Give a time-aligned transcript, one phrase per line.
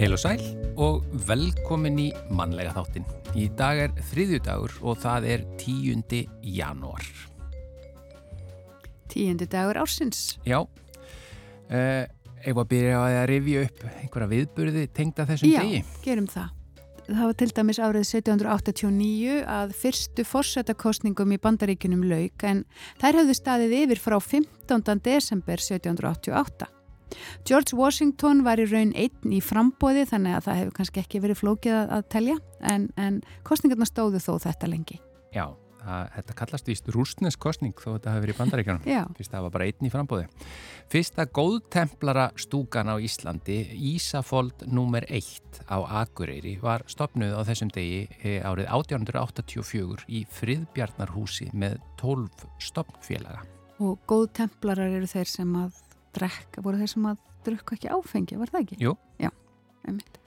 [0.00, 0.40] Heil og sæl
[0.80, 3.02] og velkomin í mannlega þáttin.
[3.36, 6.22] Í dag er þriðjudagur og það er 10.
[6.56, 7.04] janúar.
[9.12, 10.38] Tíundi dagur ársins.
[10.48, 15.84] Já, uh, ef að byrja að rifja upp einhverja viðburði tengda þessum Já, degi.
[16.08, 16.56] gerum það.
[17.10, 22.64] Það var til dæmis árið 1789 að fyrstu fórsetakostningum í bandaríkunum lauk en
[23.04, 25.00] þær höfðu staðið yfir frá 15.
[25.04, 26.72] desember 1788.
[27.48, 31.42] George Washington var í raun einn í frambóði þannig að það hefur kannski ekki verið
[31.42, 35.00] flókið að, að telja en, en kostningarna stóðu þó þetta lengi.
[35.34, 35.46] Já,
[35.80, 38.88] það, þetta kallast víst rústnes kostning þó þetta hefur verið í bandaríkjanum.
[38.88, 39.02] Já.
[39.18, 40.46] Fyrst það var bara einn í frambóði.
[40.90, 43.58] Fyrsta góðtemplara stúkan á Íslandi,
[43.92, 45.06] Ísafold nr.
[45.06, 52.48] 1 á Akureyri, var stopnuð á þessum degi eh, árið 1884 í Friðbjarnarhúsi með 12
[52.70, 53.44] stopnfélaga.
[53.80, 55.78] Og góð templarar eru þeir sem að
[56.16, 58.80] drekka, voru þeir sem að drukka ekki áfengi, var það ekki?
[58.84, 58.96] Jú.
[59.20, 59.30] Já,
[59.88, 60.20] einmitt.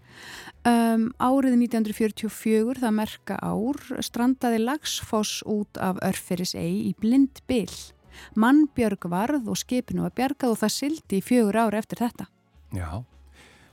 [0.64, 7.72] Um, árið 1944, það merka ár, strandaði Lagsfoss út af Örferisei í blind bil.
[8.40, 12.30] Mannbjörg varð og skipinu var bjargað og það sildi í fjögur ára eftir þetta.
[12.74, 13.04] Já.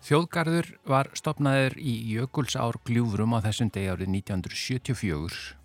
[0.01, 5.60] Þjóðgarður var stopnaður í Jökulsár gljúfrum á þessum degi árið 1974.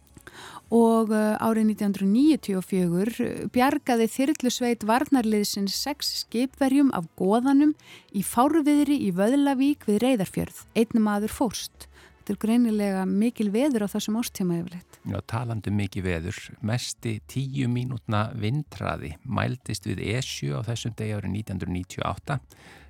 [0.73, 7.75] Og uh, árið 1994 bjargaði þyrlusveit varnarliðsins sex skipverjum af goðanum
[8.15, 10.63] í fárviðri í Vöðlavík við Reyðarfjörð.
[10.73, 11.89] Einn maður fórst.
[12.25, 14.97] Þetta er greinilega mikil veður á þessum ástíma yfirleitt.
[15.05, 21.13] Já, talandi um mikið veður, mesti tíu mínútna vindræði mæltist við Esju á þessum degi
[21.19, 22.39] árið 1998,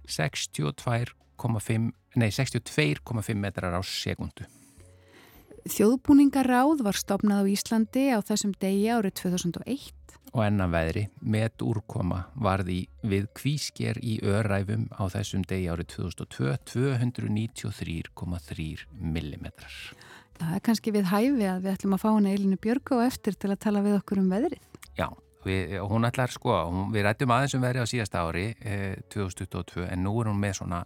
[0.07, 4.47] 62,5 nei, 62,5 metrar á sekundu.
[5.65, 9.89] Þjóðbúningaráð var stopnað á Íslandi á þessum degi árið 2001.
[10.37, 16.53] Og enna veðri, met úrkoma varði við kvísker í öræfum á þessum degi árið 2002,
[16.69, 19.73] 293,3 millimetrar.
[20.37, 23.33] Það er kannski við hæfi að við ætlum að fá hana Eilinu Björgu og eftir
[23.33, 24.61] til að tala við okkur um veðrið.
[24.99, 25.09] Já,
[25.47, 29.89] við, hún ætlar sko, hún, við rættum aðeins um veðri á síðasta ári, eh, 2022,
[29.89, 30.85] en nú er hún með svona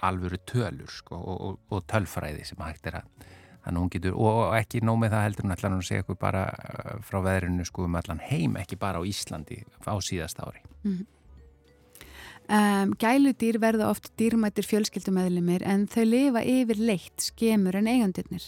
[0.00, 3.06] alvöru tölur sko, og, og, og tölfræði sem hægt er að
[3.64, 6.18] Þannig hún getur, og ekki nóg með það heldur hún ætlar hún að segja okkur
[6.20, 10.62] bara uh, frá veðrinu sko um allan heim, ekki bara á Íslandi á síðast ári.
[10.86, 11.06] Mm.
[12.48, 18.46] Um, gæludýr verða oft dýrmættir fjölskyldumæðlimir en þau lifa yfir leitt skemur en eigandirnir.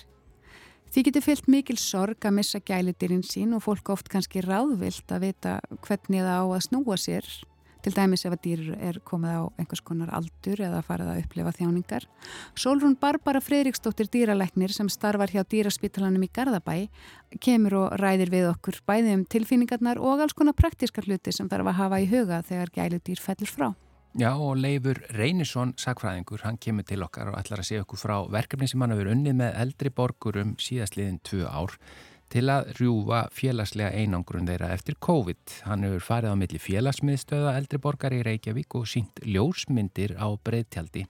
[0.91, 5.27] Því getur fyllt mikil sorg að missa gæludýrin sín og fólk oft kannski ráðvilt að
[5.29, 5.53] vita
[5.85, 7.29] hvernig það á að snúa sér
[7.85, 11.53] til dæmis ef að dýr er komið á einhvers konar aldur eða farið að upplifa
[11.59, 12.07] þjáningar.
[12.55, 16.89] Solrún Barbara Freiriksdóttir dýralæknir sem starfar hjá dýraspítalanum í Garðabæ
[17.41, 21.73] kemur og ræðir við okkur bæði um tilfinningarnar og alls konar praktískar hluti sem þarf
[21.73, 23.71] að hafa í huga þegar gæludýr fellur frá.
[24.19, 28.17] Já og Leifur Reynisson, sagfræðingur, hann kemur til okkar og ætlar að segja okkur frá
[28.27, 31.77] verkefni sem hann hefur unnið með eldri borgurum síðastliðin tvö ár
[32.31, 35.57] til að rjúfa félagslega einangrun þeirra eftir COVID.
[35.67, 41.07] Hann hefur farið á milli félagsmiðstöða eldri borgar í Reykjavík og sínt ljósmyndir á breyðtjaldi.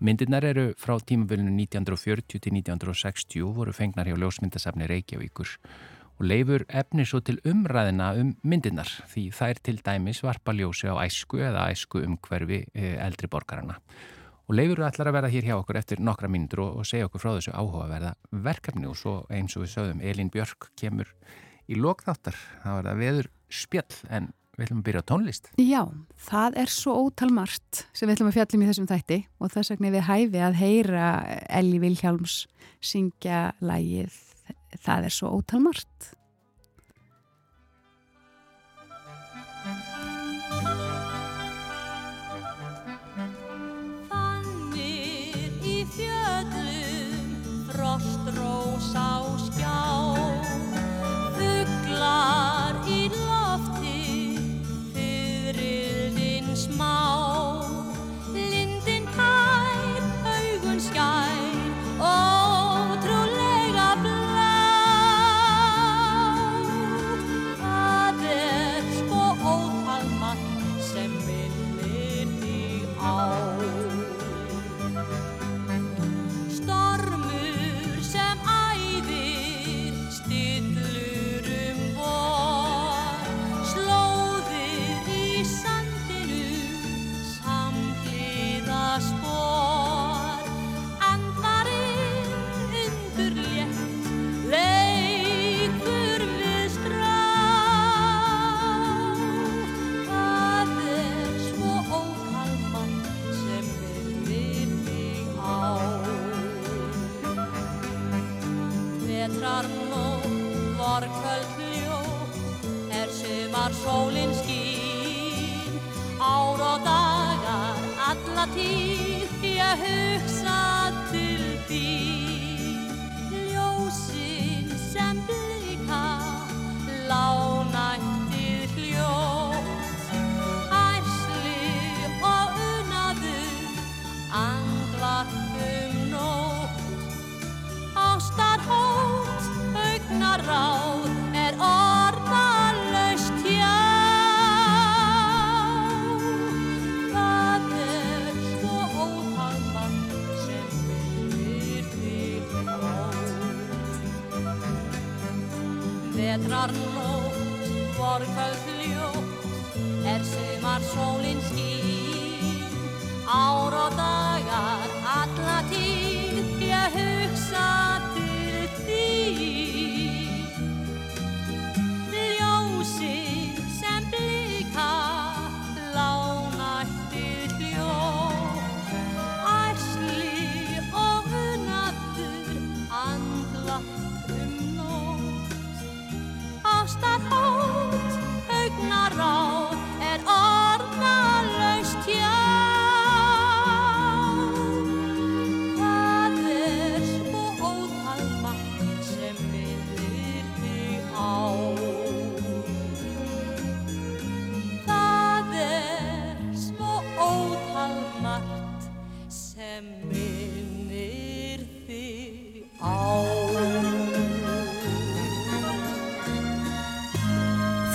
[0.00, 5.56] Myndirnar eru frá tímafölinu 1940 til 1960 voru fengnar hjá ljósmyndasafni Reykjavíkur
[6.20, 11.00] og leifur efni svo til umræðina um myndirnar því þær til dæmis varpa ljósi á
[11.00, 13.80] æsku eða æsku umhverfi eldri borgarana.
[14.50, 17.22] Og Leifur ætlar að vera hér hjá okkur eftir nokkra mínútur og, og segja okkur
[17.22, 18.16] frá þessu áhugaverða
[18.48, 21.12] verkefni og svo eins og við sögðum Elín Björk kemur
[21.70, 22.34] í lokþáttar.
[22.64, 23.28] Það var það veður
[23.60, 25.52] spjall en við ætlum að byrja á tónlist.
[25.62, 25.82] Já,
[26.26, 29.94] það er svo ótalmart sem við ætlum að fjallum í þessum þætti og þess vegna
[29.94, 31.06] við hæfi að heyra
[31.60, 32.40] Elli Vilhjálms
[32.90, 34.18] syngja lægið
[34.78, 36.10] Það er svo ótalmart.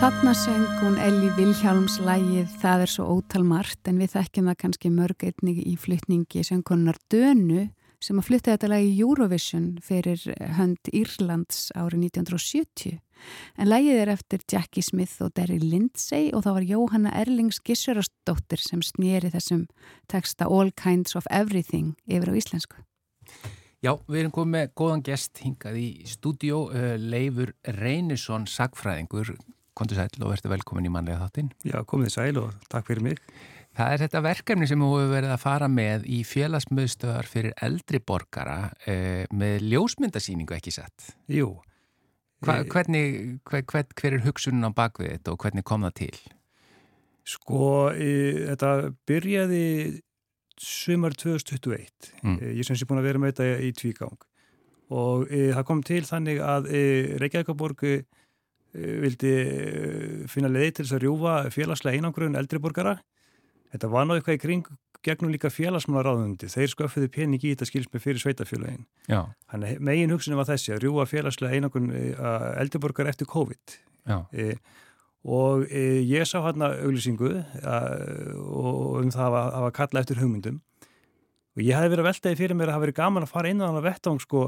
[0.05, 4.57] Þarna söng hún Elli Vilhjálms lægið Það er svo ótal margt en við þekkjum það
[4.61, 7.63] kannski mörg einnig í flytningi söngkonunar Dönu
[8.05, 10.21] sem að flytti þetta lagi Eurovision fyrir
[10.59, 12.99] hönd Írlands árið 1970.
[13.57, 18.61] En lægið er eftir Jackie Smith og Derry Lindsay og það var Jóhanna Erlings Gissurastóttir
[18.61, 19.65] sem snýri þessum
[20.05, 22.77] texta All Kinds of Everything yfir á íslensku.
[23.81, 29.33] Já, við erum komið með góðan gest hingað í stúdió, uh, Leifur Reynisson, sagfræðingur,
[29.77, 31.51] kontur sæl og verður velkomin í mannlega þáttinn.
[31.67, 33.21] Já, komið sæl og takk fyrir mig.
[33.75, 37.99] Það er þetta verkefni sem þú hefur verið að fara með í félagsmiðstöðar fyrir eldri
[37.99, 41.09] borgara uh, með ljósmyndasýningu ekki sett.
[41.27, 41.57] Jú.
[42.43, 45.95] Hva, Eh, hvernig, hver, hver, hver er hugsunin á bakvið þetta og hvernig kom það
[46.01, 46.17] til?
[47.25, 48.09] Sko, e,
[48.51, 48.71] þetta
[49.09, 49.65] byrjaði
[50.61, 52.11] sumar 2021.
[52.21, 52.37] Mm.
[52.37, 54.27] E, ég sem sé búin að vera með þetta í tvígang.
[54.93, 56.83] Og e, það kom til þannig að e,
[57.23, 57.95] Reykjavíkaborg e,
[58.75, 62.97] vildi e, finna leiði til þess að rjúfa félagslega einangrun eldri borgara.
[63.73, 64.69] Þetta var náðu eitthvað í kring
[65.05, 66.49] gegnum líka félagsmálaráðundi.
[66.49, 68.87] Þeir sköffiðu pening í þetta skilsmi fyrir sveitafélagin.
[69.11, 69.19] Já,
[69.51, 72.05] Þannig að megin hugsunum var þessi að rjúfa félagslega einangrun e,
[72.61, 73.77] eldri borgara eftir COVID.
[74.09, 74.57] já, E,
[75.25, 77.31] og e, ég sá hérna auglýsingu
[77.65, 77.77] a,
[78.45, 80.59] og um það að hafa kalla eftir hugmyndum
[81.55, 83.63] og ég hef verið að veltaði fyrir mér að hafa verið gaman að fara inn
[83.63, 84.41] á þannig vettvang sko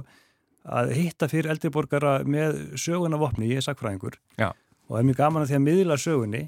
[0.67, 4.51] að hitta fyrir eldri borgara með söguna vopni, ég er sakfræðingur Já.
[4.51, 6.43] og það er mjög gaman að því að miðla sögunni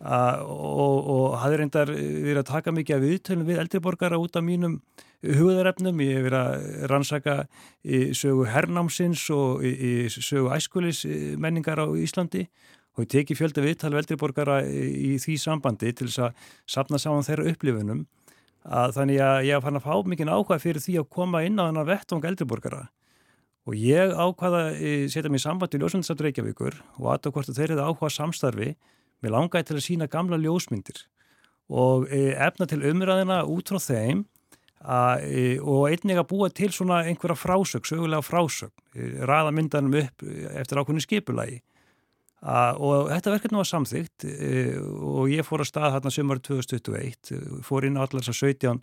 [0.00, 4.38] a, og, og hafði reyndar verið að taka mikið af viðtölum við eldri borgara út
[4.38, 4.80] af mínum
[5.24, 7.36] hugðarefnum, ég hef verið að rannsaka
[7.82, 11.04] í sögu hernámsins og í, í sögu æskulis
[11.40, 12.46] menningar á Íslandi.
[12.96, 17.26] Og ég teki fjölda viðtal veldriborgara í, í því sambandi til þess að sapna saman
[17.26, 18.06] þeirra upplifunum.
[18.66, 21.68] Að þannig að ég fann að fá mikið áhuga fyrir því að koma inn á
[21.68, 22.86] þennan vettvang eldriborgara
[23.66, 27.58] og ég ákvaða að setja mig í sambandi í ljósmyndsaftur Reykjavíkur og aðtöða hvort að
[27.58, 28.70] þeir eru áhuga samstarfi.
[29.24, 31.02] Mér langaði til að sína gamla ljósmyndir
[31.66, 34.22] og e, efna til umræðina út frá þeim
[34.86, 38.70] að, e, og einnig að búa til svona einhverja frásög, sögulega frásög
[39.26, 40.22] raða myndanum upp
[40.54, 41.62] eftir ákveðinu skipulagi.
[42.46, 44.26] A, og þetta verkefni var samþygt
[45.02, 47.32] og ég fór að stað hérna sömur 2021,
[47.66, 48.82] fór inn á allar þessar 17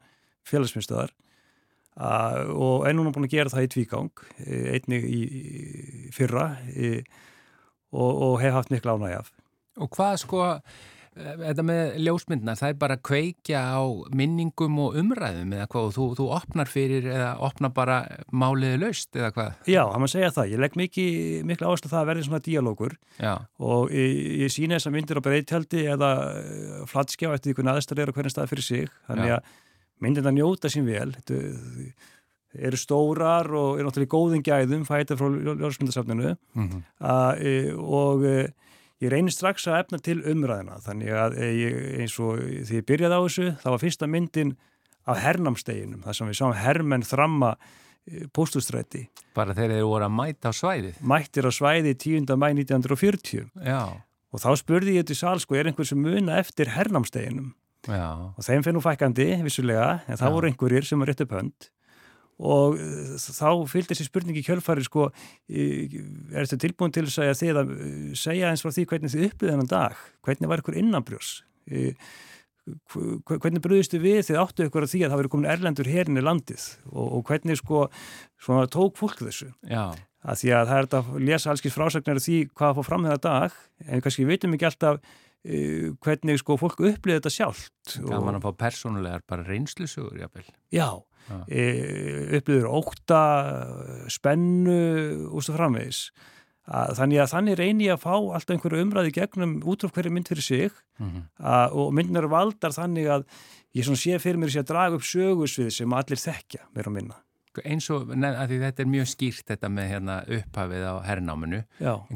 [0.50, 1.14] félagsmyndstöðar
[1.98, 6.96] og er núna búin að gera það í tvígang, e, einnig í, í fyrra e,
[7.94, 9.30] og, og hef haft miklu ánægi af.
[9.82, 10.42] og hvað sko,
[11.18, 13.82] eh, þetta með ljósmyndnar, það er bara að kveikja á
[14.14, 19.18] minningum og umræðum eða hvað, og þú, þú opnar fyrir eða opnar bara máliði laust
[19.18, 19.64] eða hvað?
[19.66, 20.54] Já, það maður segja það.
[20.54, 20.78] Ég legg
[21.50, 25.26] miklu áherslu það að verði svona díalógur Já, og ég, ég sína þessar myndir á
[25.26, 28.98] breytjaldi eða eh, flatskjá eftir aðstæður eru á hvernig stað fyrir sig.
[29.10, 29.54] Þannig að
[30.02, 31.12] myndir það njóta sín vel.
[31.14, 31.40] Þetta
[32.54, 36.84] eru stórar og eru náttúrulega í góðum gæðum fæta frá ljósmyndasafninu mm
[37.42, 38.36] e, og e,
[39.04, 40.78] ég reynir strax að efna til umræðina.
[40.86, 44.54] Þannig að e, ég, eins og því ég byrjaði á þessu, það var fyrsta myndin
[45.10, 50.54] af hernamsteginum, þar sem við sáum hermenn þramma e, póstustræti bara þeir voru að mæta
[50.54, 51.02] á svæðið.
[51.02, 52.30] mættir á svæði 10.
[52.38, 53.82] mæ 1940 Já,
[54.34, 57.52] og þá spurði ég til sal sko, er einhver sem muna eftir hernamsteginum
[57.88, 58.10] Já.
[58.38, 60.34] og þeim finnum fækandi vissulega, en það Já.
[60.38, 61.70] voru einhverjir sem var rétt upp hönd
[62.44, 65.10] og uh, þá fylgdi þessi spurningi kjölfari sko,
[65.54, 69.54] er þetta tilbúin til að þið að uh, segja eins frá því hvernig þið upplýði
[69.54, 71.34] þennan dag, hvernig var ykkur innanbrjós
[72.64, 76.20] hv- hvernig bröðistu við þið áttu ykkur að því að það verið komin erlendur herin
[76.20, 77.84] í landið og, og hvernig sko
[78.44, 79.92] svona tók fólk þessu Já.
[80.24, 83.58] að því að það er að lesa allskins frásagnar því hvað fór fram þeirra dag
[83.88, 85.02] en kannski vitum ekki alltaf
[85.44, 90.46] hvernig sko fólk upplýði þetta sjálft Gaman að fá persónulegar bara reynslusugur, jáfnvel.
[90.72, 90.88] Já,
[91.28, 91.40] Já.
[91.48, 91.66] e,
[92.40, 93.24] upplýður ókta,
[94.12, 94.78] spennu
[95.28, 96.06] og svo framvegis.
[96.64, 100.14] Að, þannig að þannig reyni ég að fá alltaf einhverju umræði gegnum út af hverju
[100.16, 100.72] mynd fyrir sig
[101.02, 103.26] Mm að, og myndinar valdar þannig að
[103.76, 107.18] ég sé fyrir mér sé að draga upp sögusvið sem allir þekkja meira og minna.
[107.62, 111.60] Eins og, að því þetta er mjög skýrt þetta með hérna upphafið á herrnáminu.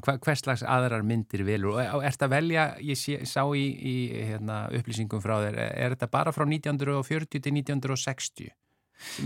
[0.01, 3.95] Hva, hvers slags aðrar myndir velur og ert að velja, ég sé, sá í, í
[4.31, 8.55] hérna, upplýsingum frá þér, er þetta bara frá 1940 til 1960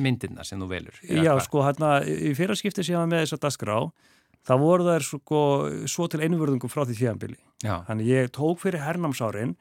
[0.04, 0.98] myndirna sem þú velur?
[1.08, 1.46] Já hvað?
[1.48, 3.78] sko hérna í fyrraskipti sem ég var með þess að dasgrá
[4.48, 5.42] þá voru þær sko,
[5.90, 7.36] svo til einvörðungum frá því.
[7.62, 9.56] Já, Þannig ég tók fyrir hernámsárin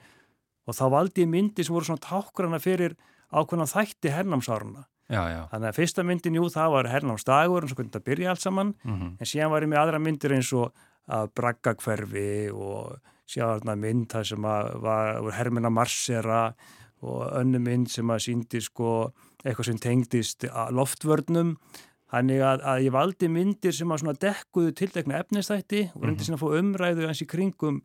[0.67, 2.97] og þá valdi ég myndi sem voru svona tákrana fyrir
[3.31, 4.87] ákveðna þætti hernámsáruna.
[5.11, 5.41] Já, já.
[5.53, 8.75] Þannig að fyrsta myndin, jú, það var hernámsdagur og svo hvernig þetta byrja allt saman
[8.85, 10.73] Mm en síðan var ég með aðra myndir eins og
[11.11, 16.55] að braggakverfi og síðan var þarna mynd það sem var, hermina marsera
[17.03, 19.13] og önnu mynd sem að síndi sko
[19.45, 21.57] eitthvað sem tengdist loftvörnum
[22.11, 26.41] Þannig að, að ég valdi myndir sem að svona dekkuðu tiltekna efnistætti og reyndi svona
[26.41, 27.79] að fá umræðu eins í kringum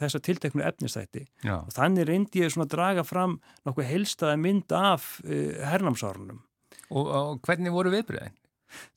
[0.00, 1.24] þessa tilteknu efnistætti.
[1.44, 1.56] já.
[1.60, 6.42] Og þannig reyndi ég svona að draga fram nokkuð heilstaða mynd af uh, hernámsárunum.
[6.90, 8.36] Og, og hvernig voru viðbröðin?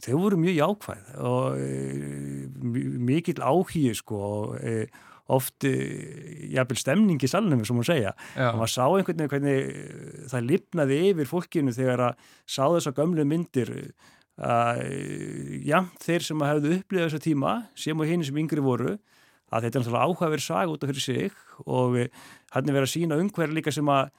[0.03, 2.69] Þau voru mjög jákvæð og uh,
[3.01, 8.13] mikill áhíu sko og uh, oft uh, jafnvel stemning í salnum sem hún segja.
[8.38, 12.93] Já, Og maður sá einhvern veginn hvernig það lifnaði yfir fólkinu þegar að sá þessa
[13.00, 13.73] gömlu myndir
[14.33, 14.79] að
[15.69, 18.95] jamt þeir sem að hefðu upplifað þessa tíma sem og hinn sem yngri voru
[19.53, 21.35] að þetta er náttúrulega áhugaverð saga út af fyrir sig
[21.69, 21.97] og
[22.55, 24.09] hann er verið að sína umhverja líka sem að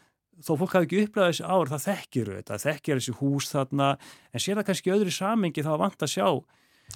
[0.43, 3.89] þó fólk hafi ekki upplifað þessi ár það þekkir þetta, þekkir þessi hús þarna
[4.33, 6.29] en sér það kannski öðru samengi þá vant að sjá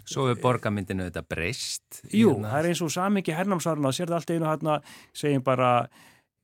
[0.05, 2.03] svo er borgarmyndinu þetta breyst.
[2.13, 2.51] Jú, Hérna.
[2.53, 4.75] það er eins og samengi hernámsárna og sér það allt einu hérna
[5.17, 5.71] segjum bara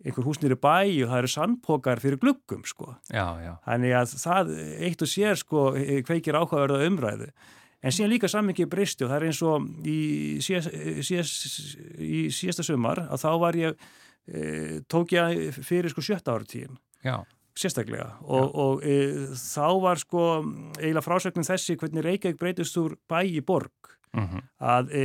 [0.05, 4.15] einhver hús nýri bæ og það eru sandpokar fyrir gluggum sko Já, já, Þannig að
[4.21, 4.55] það
[4.89, 5.67] eitt og sér sko
[6.09, 7.29] kveikir áhugaverða umræðu.
[7.85, 9.99] En síðan líka sammingi bristi og það er eins og í,
[10.45, 10.73] síðast,
[11.05, 13.85] síðast, í síðasta sumar að þá var ég,
[14.25, 17.17] e, tók ég fyrir sko sjötta ára tíðin, já,
[17.55, 18.15] sérstaklega.
[18.27, 18.97] Og, og e,
[19.39, 20.23] þá var sko
[20.81, 23.73] eiginlega frásögnum þessi hvernig Reykjavík breytist úr bæ í borg.
[24.15, 25.05] Mm að e,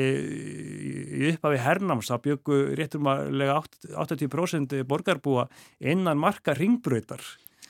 [1.20, 3.56] í upphafi hernáms það byggu réttumlega
[3.98, 5.48] 80% borgarbúa
[5.82, 7.24] innan marka ringbröytar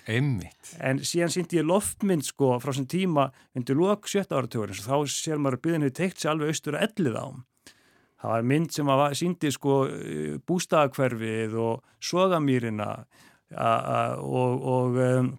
[0.05, 0.75] einmitt.
[0.79, 5.15] en síðan síndi ég loftmynd sko frá sem tíma undir lok sjötta áratugurinn og þá
[5.15, 7.41] sér maður að byðin hefur teikt sér alveg austur að ellið ám
[8.19, 9.79] það var mynd sem síndi sko
[10.45, 12.89] bústafakverfið og sogamýrina.
[12.99, 15.31] a- og, og um,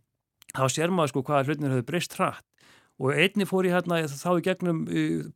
[0.57, 2.47] þá sér maður sko hvaða hlutinir hefur breyst hratt.
[3.01, 4.83] Og einni fór ég hérna þá í gegnum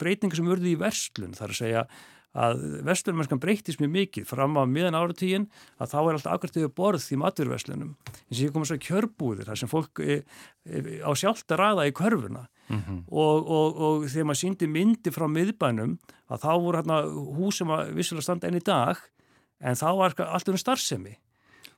[0.00, 1.86] breytingar sem urði í verslun þar að segja
[2.34, 5.46] að verslunmennskan breytist mjög mikið fram á miðan áratígin
[5.78, 9.60] að þá er alltaf yfir borð í maturverslunum eins og ég komið svo kjörbúðir þar
[9.60, 10.16] sem fólk e,
[10.66, 12.46] e, á sjálft að ræða í körfuna.
[12.68, 12.78] Mm
[13.08, 15.98] og, og, og þegar maður síndi myndi frá miðbænum
[16.32, 17.02] að þá voru hérna
[17.38, 18.98] hús sem að vissulega standa enn í dag
[19.60, 21.18] en þá var allt um starfsemi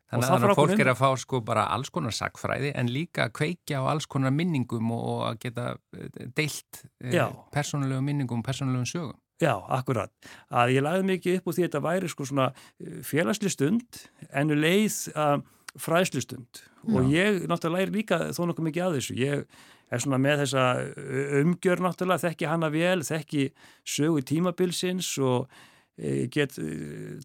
[0.07, 3.81] Þannig að fólk okkur er að fá sko bara alls konar sakfræði en líka kveikja
[3.83, 6.83] á alls konar minningum og og að geta eh, deilt
[7.13, 7.27] Já.
[7.55, 9.19] persónulegum minningum, persónulegum sögum.
[9.43, 10.13] Já, akkurat.
[10.49, 14.03] Að ég lagði mikið upp úr því að þetta væri sko svona eh, félagsli stund
[14.31, 15.39] en um leið uh,
[15.77, 19.17] fræðslu stund og ég náttúrulega læri líka þó nokkuð mikið að þessu.
[19.19, 19.43] Ég
[19.91, 23.49] er svona með þessa eh, umgjör náttúrulega, þekki hana vel, þekki
[23.83, 25.51] sögu tímabilsins og
[25.97, 26.53] get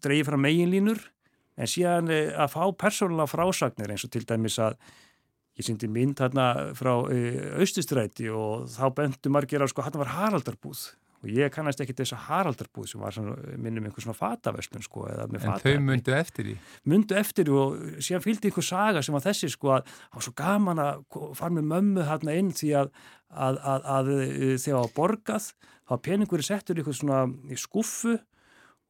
[0.00, 1.02] dreigið fram meginlínur
[1.56, 4.78] en síðan e, að fá persónulega frásagnir eins og til dæmis að
[5.58, 7.20] ég syndi mynd hérna frá e,
[7.60, 10.86] austustræti og þá bentu margir á sko hann var Haraldarbúð
[11.22, 15.04] og ég kannast ekki þess að Haraldarbúð sem var svona, minnum einhver svona fataverslun sko
[15.12, 16.54] En fata þau myndu eftir því.
[16.90, 20.34] mundu eftir og síðan fylgdi einhver saga sem var þessi sko að það var svo
[20.40, 21.04] gaman að
[21.38, 22.90] fara með mömmu þarna inn því að,
[23.30, 25.48] að, að, að eh, þegar það var borgað
[25.86, 28.18] þá peningur settur í eitthvað svona í skuffu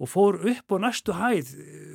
[0.01, 1.53] og fór upp á næstu hæð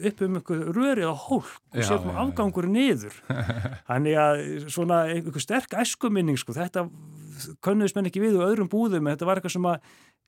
[0.10, 2.12] upp um einhver rörið á hólk og sér já.
[2.24, 3.16] afgangur niður
[3.90, 6.88] þannig að svona einhver sterk æskuminning sko þetta
[7.66, 9.82] könnuðist menn ekki við og öðrum búðum þetta var eitthvað sem að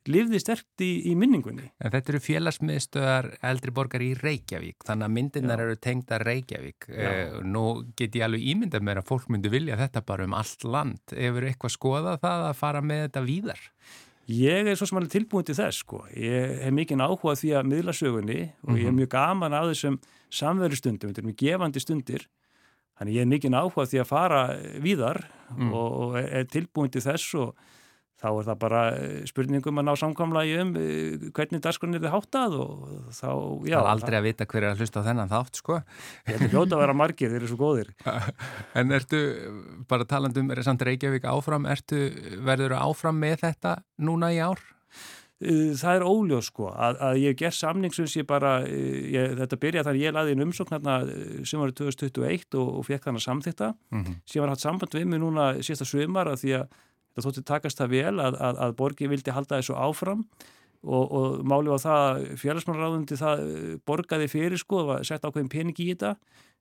[0.07, 1.69] lifði sterkt í, í minningunni.
[1.83, 5.65] En þetta eru félagsmiðstöðar eldri borgar í Reykjavík, þannig að myndirnar Já.
[5.65, 6.89] eru tengda Reykjavík.
[6.89, 7.65] Eh, nú
[7.99, 11.03] get ég alveg ímyndað mér að fólk myndi vilja þetta bara um allt land.
[11.11, 13.65] Hefur eitthvað skoðað það að fara með þetta víðar?
[14.29, 16.03] Ég er svo sem alveg tilbúin til þess sko.
[16.13, 19.71] Ég hef mikið áhuga á því að miðla sögunni og ég er mjög gaman af
[19.71, 19.95] þessum
[20.29, 22.27] samveru stundum, þetta er mjög gefandi stundir.
[22.99, 24.41] Þannig ég er mikið áhuga á því að fara
[24.85, 25.73] víðar Mm.
[25.73, 27.55] og, er er tilbúin til þess og
[28.19, 32.15] þá er það bara eh, spurningum að ná samkamlagi um eh, hvernig dagskrunni er þið
[32.15, 32.73] háttað og
[33.15, 33.29] þá,
[33.69, 33.75] já.
[33.77, 35.77] það er aldrei að vita hver er að hlusta á þennan þátt, sko.
[36.27, 37.93] Held að hljóta að vera margir, þeir eru svo góðir.
[38.79, 39.21] En ertu,
[39.89, 42.09] bara talandum, er samt Reykjavík áfram, ertu,
[42.45, 44.61] verður áfram með þetta núna í ár?
[45.39, 49.59] Uh, Það er óljós sko að, að ég gert samning sem sé bara, ég, þetta
[49.61, 50.97] byrja þar ég laði inn umsókn hérna
[51.47, 54.19] sem var 2021 og, og fekk þannig samþykta Mm -hmm.
[54.27, 56.67] sem var hatt samband við mig núna sísta svimar að því að
[57.19, 60.25] þetta þótti takast það vel að, að, að borgi vildi halda þessu áfram
[60.83, 65.51] og, og máli var það að félagsmannráðundi það uh, borgaði fyrir sko og sett ákveðin
[65.51, 66.15] pening í þetta.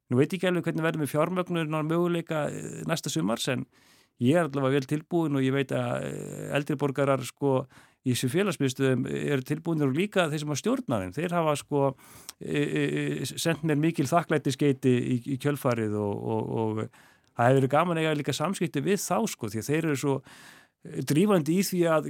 [0.08, 3.66] Nú veit ég ekki alveg hvernig verður með fjármögnur möguleika uh, næsta sumars en
[4.18, 7.62] ég er allavega vel tilbúin og ég veit að uh, eldri borgarar sko
[8.06, 11.84] í þessu félagsmiðstöðum eru tilbúinir og líka þeir sem að stjórna þeim, þeir hafa sko
[12.40, 16.82] e, e, sendt mér mikil þakklættiskeiti í, í kjölfarið og, og, og
[17.38, 19.98] það hefur verið gaman að eiga líka samskipti við þá sko því að þeir eru
[20.02, 20.16] svo
[21.08, 22.08] drífandi í því að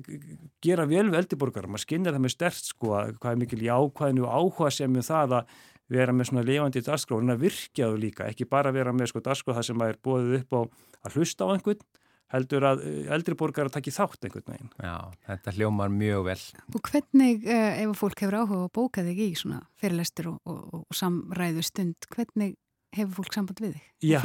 [0.65, 4.27] gera vel við eldiborgar, maður skinnir það með stert sko að hvað er mikil jákvæðinu
[4.27, 5.55] og áhuga sem um það að
[5.89, 9.23] vera með svona levandi dagskráð en að virkja þú líka, ekki bara vera með sko
[9.25, 10.61] dagskráð það sem er bóðið upp á
[11.09, 11.87] að hlusta á einhvern
[12.33, 12.85] heldur að
[13.17, 14.71] eldri borgar að taki þátt einhvern veginn.
[14.85, 14.97] Já,
[15.31, 16.39] þetta hljómar mjög vel.
[16.77, 20.83] Og hvernig, uh, ef fólk hefur áhuga að bóka þig í svona fyrirlestur og, og,
[20.83, 22.59] og samræðu stund, hvernig
[22.97, 23.87] hefur fólk samband við þig?
[24.13, 24.21] Já.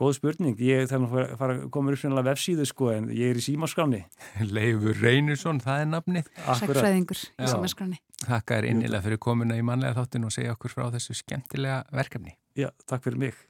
[0.00, 3.36] Góð spurning, ég þarf að fara, að koma upp svona vefsíðu sko en ég er
[3.36, 4.00] í símaskráni.
[4.56, 6.30] Leifur Reynursson, það er nafnið.
[6.62, 7.50] Sækfræðingur í Já.
[7.52, 8.00] samanskráni.
[8.24, 12.32] Þakka er innilega fyrir komuna í manlega þáttin og segja okkur frá þessu skemmtilega verkefni.
[12.56, 13.44] Já, takk fyrir mig.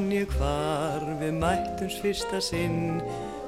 [0.00, 3.02] Þá mann ég hvar við mættums fyrsta sinn.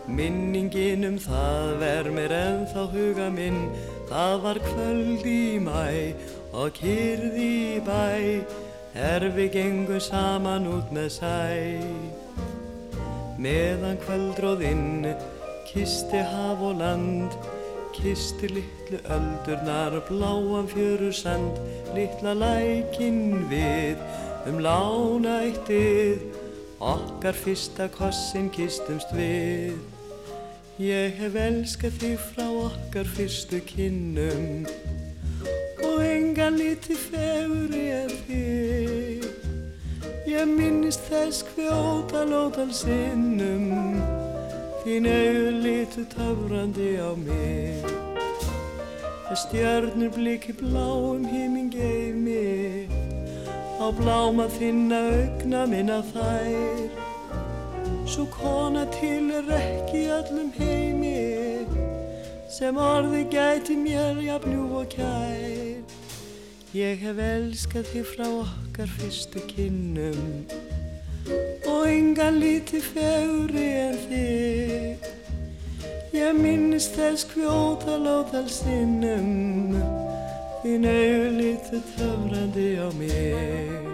[0.06, 3.70] Minningin um það ver mér ennþá huga minn.
[4.10, 6.12] Það var kvöld í mæ
[6.52, 8.44] og kyrði í bæ.
[8.92, 11.80] Er við gengum saman út með sæ.
[13.38, 15.08] Meðan kvöldróðinn
[15.72, 17.32] kisti haf og land
[17.92, 21.58] Kisti litlu öldurnar bláan fjöru sand
[21.92, 24.00] Litla lækin við
[24.48, 26.41] um lánættið
[26.82, 29.76] Okkar fyrsta kossin kistumst við.
[30.82, 34.64] Ég hef elskað þig frá okkar fyrstu kinnum
[35.84, 39.28] Og engan liti feguri en þig.
[40.26, 43.70] Ég minnist þess kvjótal ótal sinnum.
[44.82, 47.86] Þín auður litu töfrandi á mig.
[49.28, 52.01] Það stjörnur bliki bláum híminn geimi
[53.82, 56.82] Á bláma þinna augna minna þær.
[58.06, 61.66] Svo kona til er ekki í öllum heimi
[62.52, 65.82] Sem orði gæti mér jafnjú og kær.
[66.78, 70.46] Ég hef elskað þig frá okkar fyrstu kinnum
[71.66, 75.10] Og engan líti feguri en þig.
[76.14, 79.80] Ég minnist þess kvjótal ótal sinnum
[80.62, 83.91] Þín augur lítu töfrandi á mig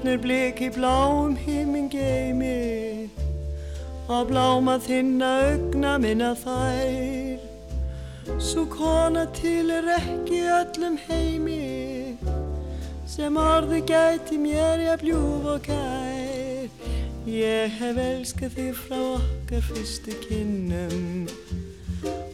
[0.00, 3.10] stjörnur blik í bláum himmin geimi
[4.08, 7.36] Og bláma þinna augna minna þær
[8.40, 12.16] Svo kona til er ekki öllum heimi
[13.10, 16.68] sem orði gæti mér ég bljúf og gær.
[17.26, 21.26] Ég hef elskað þig frá okkar fyrstu kynnum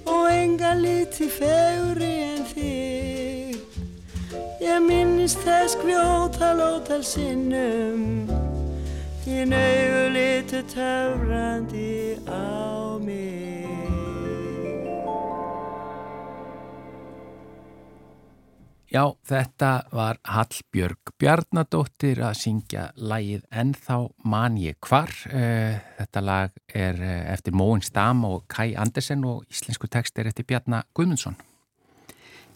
[0.05, 3.26] og enga líti feguri en þig.
[4.67, 8.27] Ég minnist þess kvjótal ótal sinnum,
[9.23, 13.47] þín auðu litu töfrandi á mig.
[18.91, 25.13] Já, þetta var Hallbjörg Bjarnadóttir að syngja lægið Ennþá man ég hvar.
[25.31, 30.33] Eh, þetta lag er eh, eftir Móin Stam og Kai Andersen og íslensku text er
[30.33, 31.39] eftir Bjarna Guðmundsson.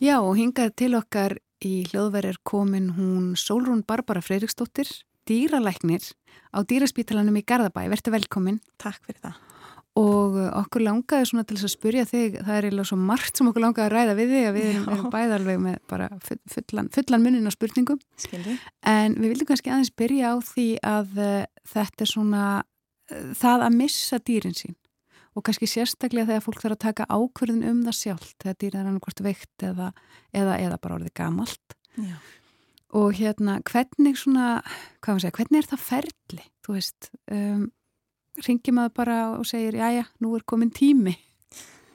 [0.00, 4.88] Já, og hingað til okkar í hljóðverð er komin hún Sólrún Barbara Freiriksdóttir,
[5.28, 6.04] dýralæknir
[6.50, 7.86] á dýraspítalanum í Garðabæ.
[7.92, 8.60] Verður velkomin.
[8.80, 9.38] Takk fyrir það
[9.98, 13.48] og okkur langaði svona til þess að spurja þig það er eiginlega svo margt sem
[13.50, 17.24] okkur langaði að ræða við þig að við erum, erum bæðalveg með bara fullan, fullan
[17.24, 18.54] munnin á spurningum Skildi.
[18.86, 21.32] en við vildum kannski aðeins byrja á því að uh,
[21.74, 24.78] þetta er svona uh, það að missa dýrin sín
[25.36, 28.90] og kannski sérstaklega þegar fólk þarf að taka ákverðin um það sjálf þegar dýrin er
[28.90, 29.90] annarkvært veikt eða,
[30.34, 31.76] eða, eða bara orðið gamalt.
[32.00, 32.14] Já.
[32.94, 34.60] og hérna hvernig svona,
[35.02, 37.64] hvað maður segja, hvernig er það ferli, þú veist um
[38.46, 41.16] ringi maður bara og segir já já, nú er komin tími.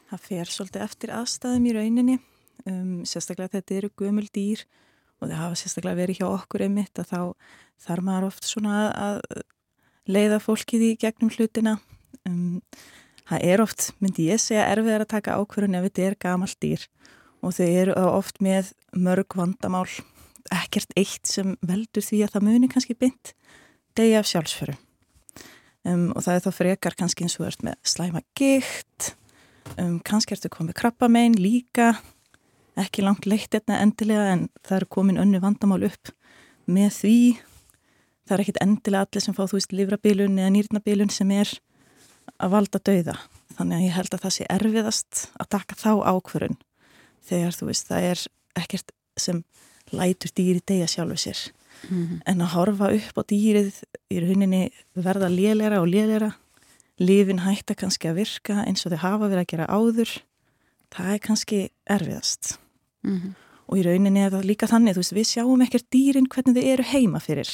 [0.09, 2.17] Það fer svolítið eftir aðstæðum í rauninni.
[2.65, 4.63] Um, sérstaklega þetta eru gömul dýr
[5.19, 7.19] og það hafa sérstaklega verið hjá okkur einmitt að þá
[7.85, 9.19] þarf maður oft svona að
[10.09, 11.77] leiða fólkið í gegnum hlutina.
[12.25, 12.61] Um,
[13.29, 16.85] það er oft, myndi ég segja erfiðar að taka ákvörðun ef þetta er gamalt dýr.
[17.45, 19.89] Og þau eru oft með mörg vandamál.
[20.53, 23.33] Ekkert eitt sem veldur því að það muni kannski bynd
[23.95, 24.79] degi af sjálfsförum.
[25.85, 29.11] Um, og það er þá frekar kannski eins og verðt með slæma gikt.
[29.77, 31.93] Um, kannski ertu komið krabbamein líka.
[32.79, 36.11] Ekki langt leitt hérna endilega en það eru komin önnu vandamál upp
[36.65, 37.19] með því.
[38.25, 41.53] Það er ekkit endilega allir sem fá þú veist livrabilun eða nýrnabilun sem er
[42.41, 43.17] að valda dauða.
[43.55, 46.57] Þannig að ég held að það sé erfiðast að taka þá ákvörun
[47.25, 48.23] þegar þú veist það er
[48.59, 49.43] ekkert sem
[49.95, 51.39] lætur dýri degja sjálfu sér.
[51.89, 52.19] Mm -hmm.
[52.25, 56.31] en að horfa upp á dýrið í rauninni verða lélera og lélera
[56.99, 60.11] lífin hætta kannski að virka eins og þau hafa verið að gera áður.
[60.89, 62.57] Það er kannski erfiðast.
[63.03, 63.33] Mm -hmm.
[63.67, 66.83] og í rauninni er það líka þannig veist, við sjáum ekkert dýrin hvernig þau eru
[66.83, 67.49] heima fyrir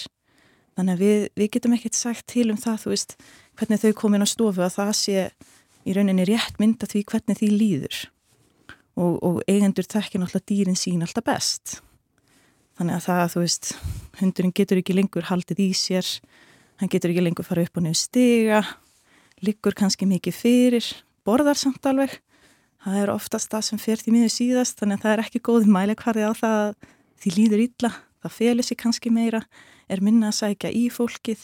[0.77, 3.15] þannig að við, við getum ekkert sagt til um það veist,
[3.59, 5.27] hvernig þau komin á stofu að það sé
[5.85, 8.01] í rauninni rétt mynda því hvernig því líður.
[8.99, 11.79] Og, og eigendur þekkir náttúrulega dýrin sín alltaf best.
[12.77, 13.71] Þannig að það, þú veist,
[14.19, 16.07] hundurinn getur ekki lengur haldið í sér,
[16.81, 18.61] hann getur ekki lengur fara upp og nefn stiga,
[19.45, 20.87] liggur kannski mikið fyrir,
[21.27, 22.19] borðar samt alveg.
[22.81, 25.67] Það er oftast það sem fer því miður síðast, þannig að það er ekki góð
[25.69, 26.71] mæli hverði á það að
[27.21, 27.91] því líður illa,
[28.23, 29.43] það felur sér kannski meira,
[29.91, 31.43] er minna að sækja í fólkið.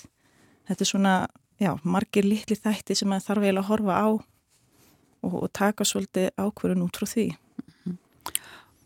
[0.67, 1.15] Þetta er svona,
[1.61, 4.07] já, margir litli þætti sem maður þarf eiginlega að horfa á
[5.27, 7.27] og, og taka svolítið ákverðun út frá því.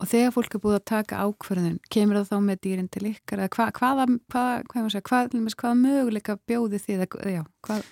[0.02, 3.43] Og þegar fólk er búið að taka ákverðin, kemur það þá með dýrin til ykkar?
[3.54, 7.04] Hva, hvaða, hvað, hvað, segja, hvað, hvaða möguleika bjóði þið?
[7.30, 7.84] Já, hvað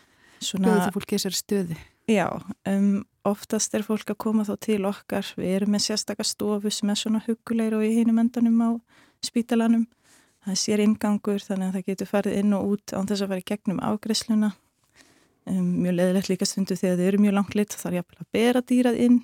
[0.41, 1.77] Svona, bjóði þið fólki þessar stöði?
[2.09, 2.25] Já,
[2.71, 5.29] um, oftast er fólk að koma þá til okkar.
[5.37, 8.69] Við erum með sérstakar stofu sem er svona hugulegur og í heinum endanum á
[9.21, 9.85] spítalanum.
[10.49, 13.43] Það sér ingangur þannig að það getur farið inn og út án þess að fara
[13.43, 14.49] í gegnum ágresluna.
[15.49, 18.31] Um, mjög leðilegt líka stundu þegar þau eru mjög langt lit þá þarf ég að
[18.35, 19.19] bera dýrað inn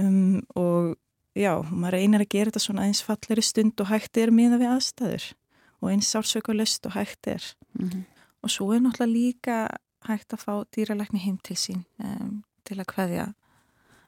[0.00, 0.94] um, og
[1.38, 4.72] já, maður reynir að gera þetta svona eins falleri stund og hægt er miða við
[4.72, 5.26] aðstæður
[5.82, 7.44] og eins sársökulust og hægt er
[7.78, 8.02] mm -hmm.
[8.42, 9.56] og svo er náttúrulega líka
[10.08, 13.34] hægt að fá dýralækni heim til sín um, til að hvaðja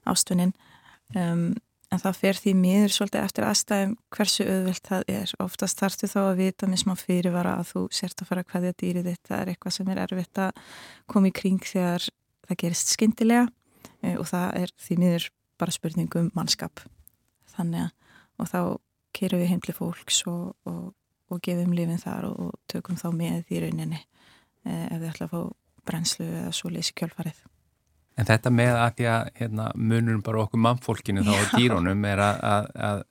[0.07, 0.53] ástunnin
[1.15, 1.55] um,
[1.93, 5.35] en það fer því miður svolítið eftir aðstæðum hversu auðvilt það er.
[5.45, 8.77] Oftast þarftu þá að vita með smá fyrirvara að þú sért að fara að hvaðja
[8.83, 9.25] dýrið þitt.
[9.29, 10.63] Það er eitthvað sem er erfitt að
[11.11, 12.09] koma í kring þegar
[12.49, 15.29] það gerist skindilega uh, og það er því miður
[15.61, 16.83] bara spurningum mannskap.
[17.55, 17.93] Þannig að
[18.41, 18.61] og þá
[19.15, 20.87] kerum við heimli fólks og, og,
[21.31, 25.29] og gefum lifin þar og, og tökum þá með í rauninni eh, ef við ætla
[25.29, 25.41] að fá
[25.85, 27.43] brennslu eða svo leysi kjölfarið.
[28.15, 32.23] En þetta með að því að hérna, munurum bara okkur mannfólkinu þá á dýrónum er
[32.23, 33.03] að, að, að,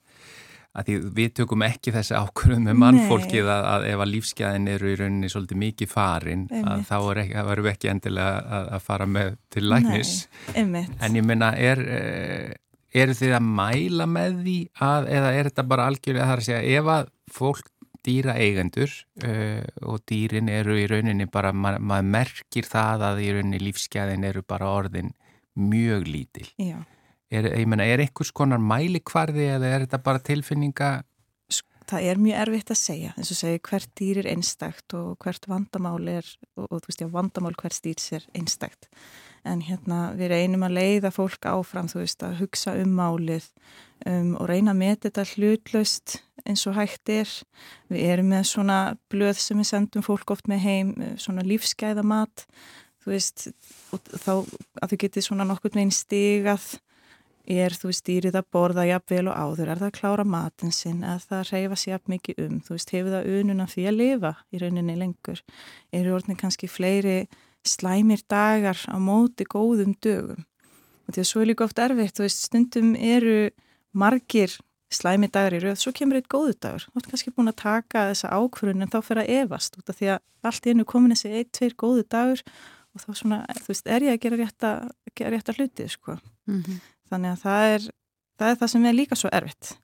[0.80, 5.30] að við tökum ekki þessi ákvörðum með mannfólkið að ef að lífsgæðin eru í rauninni
[5.32, 9.66] svolítið mikið farin að þá er ekki, verðum við ekki endilega að fara með til
[9.68, 10.14] læknis.
[10.56, 11.84] En ég minna er...
[11.84, 12.60] E,
[12.94, 16.78] eru þið að mæla með því að, eða er þetta bara algjörlega þar að segja
[16.78, 17.70] ef að fólk
[18.04, 18.92] dýra eigendur
[19.24, 24.26] uh, og dýrin eru í rauninni bara, ma maður merkir það að í rauninni lífsgæðin
[24.28, 25.14] eru bara orðin
[25.54, 26.46] mjög lítil.
[26.60, 26.78] Já.
[27.34, 30.90] Er, ég menna, er einhvers konar mælikvarði eða er þetta bara tilfinninga?
[31.84, 35.48] Það er mjög erfitt að segja, eins og segja hvert dýr er einstakt og hvert
[35.50, 38.88] vandamál er, og, og þú veist já, vandamál hvert dýrs er einstakt.
[39.44, 43.50] En hérna við reynum að leiða fólk áfram, þú veist, að hugsa um málið
[44.08, 47.34] um, og reyna að metja þetta hlutlaust eins og hægt er.
[47.92, 48.78] Við erum með svona
[49.12, 52.46] blöð sem við sendum fólk oft með heim, svona lífsgæðamat,
[53.04, 53.46] þú veist,
[53.92, 54.32] þá
[54.80, 56.74] að þau getið svona nokkur meginn stigað
[57.44, 61.02] er þú veist dýrið að borða jafnvel og áður, er það að klára matin sinn,
[61.04, 63.98] er það að reyfa sér jafn mikið um, þú veist, hefur það ununa því að
[63.98, 65.42] lifa í rauninni lengur,
[65.92, 67.18] eru orðin kannski fleiri
[67.66, 70.44] slæmir dagar á móti góðum dögum.
[71.04, 73.50] Og því að svo er líka oft erfitt, þú veist, stundum eru
[73.92, 74.54] margir
[74.94, 78.06] slæmir dagar í rauð, svo kemur eitt góðu dagur, þú ert kannski búin að taka
[78.12, 81.14] þessa ákvörun en þá fyrir að evast út af því að allt í enu komin
[81.14, 82.42] þessi eitt, tveir góðu dagur
[82.94, 84.72] og þá svona, þú veist, er ég að gera rétta,
[85.18, 86.18] gera rétta hluti, sko.
[86.46, 86.82] Mm -hmm
[87.14, 89.74] þannig að það er það, er það sem er líka svo erfitt.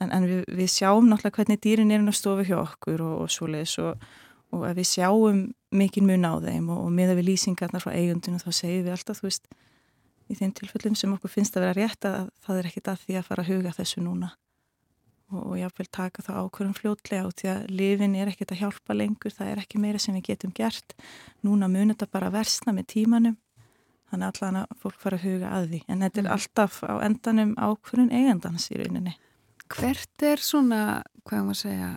[0.00, 3.16] En, en við, við sjáum náttúrulega hvernig dýrin er inn á stofu hjá okkur og,
[3.24, 4.06] og svoleiðis og,
[4.54, 8.40] og ef við sjáum mikinn mun á þeim og, og miða við lýsingarnar frá eigundinu
[8.40, 9.48] þá segir við alltaf þú veist
[10.26, 13.16] í þeim tilfellum sem okkur finnst að vera rétt að það er ekkit að því
[13.18, 14.32] að fara að huga þessu núna.
[15.34, 18.94] Og ég vil taka það ákvörðum fljótlega út því að lifin er ekkit að hjálpa
[18.94, 20.94] lengur, það er ekki meira sem við getum gert.
[21.42, 23.34] Núna mun þetta bara versna með tímanum
[24.06, 25.80] þannig að allan að fólk fara að huga að því.
[25.90, 26.34] En þetta er mm.
[26.36, 29.16] alltaf á endanum ákvörðun eigandans í rauninni.
[29.66, 30.80] Hvert er svona,
[31.26, 31.90] hvað maður segja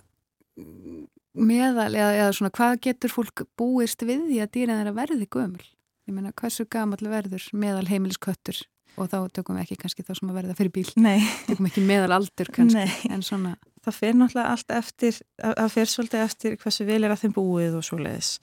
[1.34, 5.30] meðal eða, eða svona hvað getur fólk búist við því að dýrin er að verði
[5.30, 5.64] gömul?
[6.08, 8.64] Ég meina hversu gamal verður meðal heimilisköttur?
[8.98, 10.88] Og þá tökum við ekki kannski þá sem að verða fyrir bíl.
[10.98, 11.20] Nei.
[11.46, 13.54] tökum ekki meðal aldur kannski en svona.
[13.80, 17.78] Það fer náttúrulega allt eftir, það fer svolítið eftir hversu vel er að þeim búið
[17.78, 18.34] og svo leiðis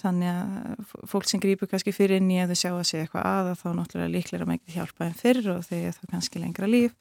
[0.00, 3.28] þannig að fólk sem grýpur kannski fyrir inn í að þau sjá að segja eitthvað
[3.30, 6.94] aða þá náttúrulega líklega mækið hjálpa en fyrir og þegar það kannski lengra líf.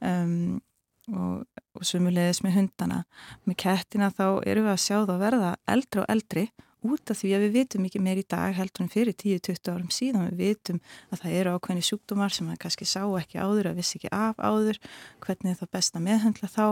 [0.00, 0.60] Um,
[1.08, 1.44] og,
[1.76, 3.04] og sumulegis með hundana.
[3.48, 6.44] Með kettina þá eru við að sjá það að verða eldri og eldri
[6.80, 9.90] út af því að við vitum ekki meir í dag heldur en fyrir 10-20 árum
[9.92, 10.30] síðan.
[10.32, 10.80] Við vitum
[11.12, 14.40] að það eru ákveðni sjúkdómar sem maður kannski sá ekki áður að vissi ekki af
[14.40, 14.80] áður.
[15.24, 16.66] Hvernig það best að meðhandla þá?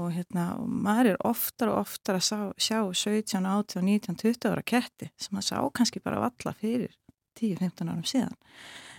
[0.00, 4.48] Og hérna, og maður er oftar og oftar að sá, sjá 17, 18, 19, 20
[4.48, 6.94] ára ketti sem maður sá kannski bara valla fyrir
[7.36, 8.32] 10-15 árum síðan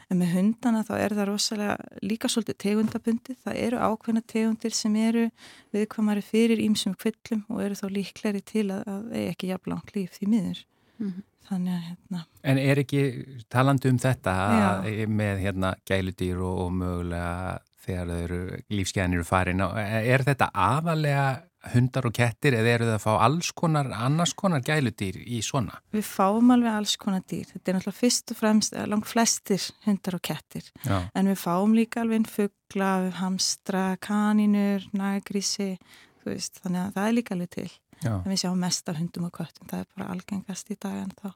[0.09, 4.95] en með hundana þá er það rosalega líka svolítið tegundabundi, það eru ákveðna tegundir sem
[4.99, 5.27] eru
[5.75, 9.93] viðkvamari fyrir ímsum kvillum og eru þá líkleri til að það er ekki jafn langt
[9.95, 10.65] líf því miður.
[10.99, 11.23] Mm -hmm.
[11.49, 12.25] þannig að hérna.
[12.43, 13.03] En er ekki
[13.49, 19.23] talandi um þetta að, með hérna gæludýr og, og mögulega þegar þau eru lífskeiðan eru
[19.27, 21.25] farin er þetta afalega
[21.71, 25.80] hundar og kettir eða eru það að fá alls konar annars konar gæludýr í svona?
[25.95, 30.17] Við fáum alveg alls konar dýr þetta er náttúrulega fyrst og fremst langt flestir hundar
[30.19, 30.97] og kettir Já.
[31.13, 35.78] en við fáum líka alveg fuggla, hamstra kaninur, nagrísi
[36.23, 37.71] þannig að það er líka alveg til
[38.04, 38.13] Já.
[38.19, 41.15] en við sjáum mest af hundum og köttum það er bara algengast í dag en
[41.19, 41.30] þá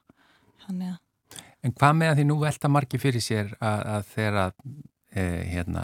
[0.66, 1.04] þannig að
[1.66, 4.52] En hvað með að því nú velta margi fyrir sér að, að þegar að
[5.10, 5.82] e, hérna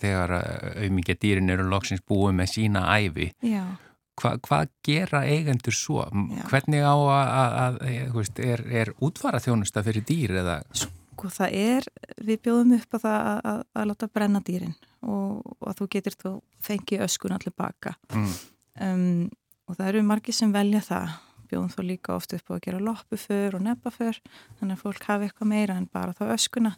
[0.00, 3.32] þegar eh, auðmingja dýrin eru loksins búið með sína æfi
[4.14, 6.04] Hva, hvað gera eigendur svo?
[6.06, 6.42] Já.
[6.52, 10.60] Hvernig á að, að, að eh, er, er útfara þjónusta fyrir dýr eða?
[10.78, 11.88] Sko það er,
[12.22, 16.18] við bjóðum upp að það að, að láta brenna dýrin og, og að þú getur
[16.20, 18.34] þú fengið öskun allir baka mm.
[18.86, 19.24] um,
[19.66, 21.16] og það eru margi sem velja það
[21.50, 24.20] bjóðum þú líka oft upp á að gera loppuför og neppaför
[24.60, 26.74] þannig að fólk hafi eitthvað meira en bara þá öskuna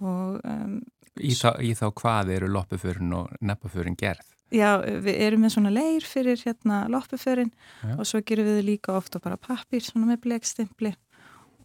[0.00, 0.80] og um,
[1.18, 4.26] Í þá, í þá hvað eru loppuförin og neppaförin gerð?
[4.50, 7.52] Já, við erum með svona leir fyrir hérna loppuförin
[7.94, 10.90] og svo gerum við líka ofta bara pappir svona með blegstimpli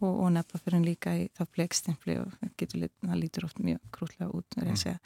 [0.00, 4.46] og, og neppaförin líka í það blegstimpli og getur, það lítur oft mjög krútlega út,
[4.58, 4.80] ég að mm.
[4.84, 4.98] segja.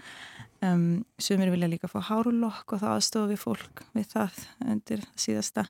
[0.61, 0.87] Um,
[1.21, 5.67] sumir vilja líka fá hárulokk og það aðstofa við fólk við það undir síðasta.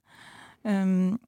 [0.66, 1.18] Um,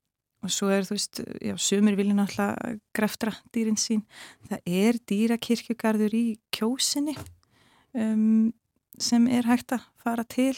[0.43, 4.03] og svo er þú veist, já, sumir vilja náttúrulega greftra dýrin sín.
[4.51, 6.25] Það er dýrakirkjugarður í
[6.55, 7.15] kjósinni
[7.95, 8.51] um,
[8.99, 10.57] sem er hægt að fara til.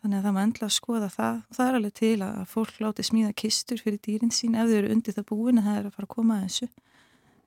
[0.00, 1.36] Þannig að það maður endla að skoða það.
[1.48, 4.78] Og það er alveg til að fólk láti smíða kistur fyrir dýrin sín ef þau
[4.80, 6.70] eru undir það búin að það er að fara að koma að þessu.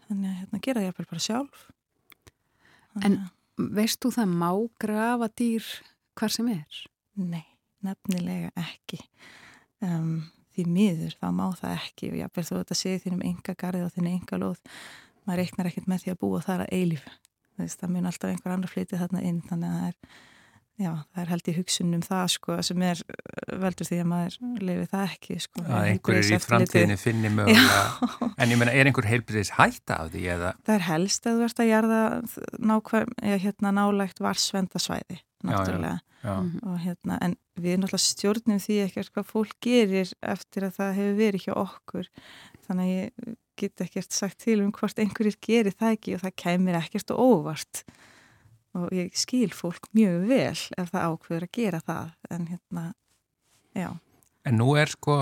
[0.07, 1.67] Þannig að hérna, gera það bara sjálf.
[3.05, 3.19] En
[3.57, 4.49] veist þú það má
[4.81, 5.67] grafa dýr
[6.17, 6.81] hvar sem er?
[7.17, 7.45] Nei,
[7.85, 9.01] nefnilega ekki.
[9.85, 10.25] Um,
[10.57, 13.85] því miður þá má það ekki og verður þú að þetta segja þínum enga garði
[13.85, 14.61] og þínu enga lóð
[15.27, 17.05] maður reiknar ekkert með því að búa þar að eilif
[17.57, 20.17] það mun alltaf einhver annar flytið þarna inn þannig að það er
[20.77, 24.65] já, það er held í hugsunum það sko sem er uh, veldur því að maður
[24.69, 25.63] lefi það ekki sko.
[25.65, 30.25] Að einhverjir í framtíðinu finni mögulega, en ég menna er einhver heilbriðis hætta af því
[30.35, 30.53] eða?
[30.67, 32.01] Það er helst að þú ert að gerða
[32.71, 33.15] nákvæm,
[33.45, 35.99] hérna nálægt varsvendasvæði, náttúrulega.
[36.23, 36.35] Já, já.
[36.67, 41.19] Og hérna, en við náttúrulega stjórnum því ekkert hvað fólk gerir eftir að það hefur
[41.21, 42.09] verið hjá okkur.
[42.67, 46.35] Þannig að ég get ekkert sagt til um hvort einhverjir gerir það ekki og það
[46.43, 47.83] kemur ekkert og óvart
[48.77, 52.83] og ég skil fólk mjög vel ef það ákveður að gera það en hérna,
[53.73, 53.89] já
[54.47, 55.17] En nú er sko,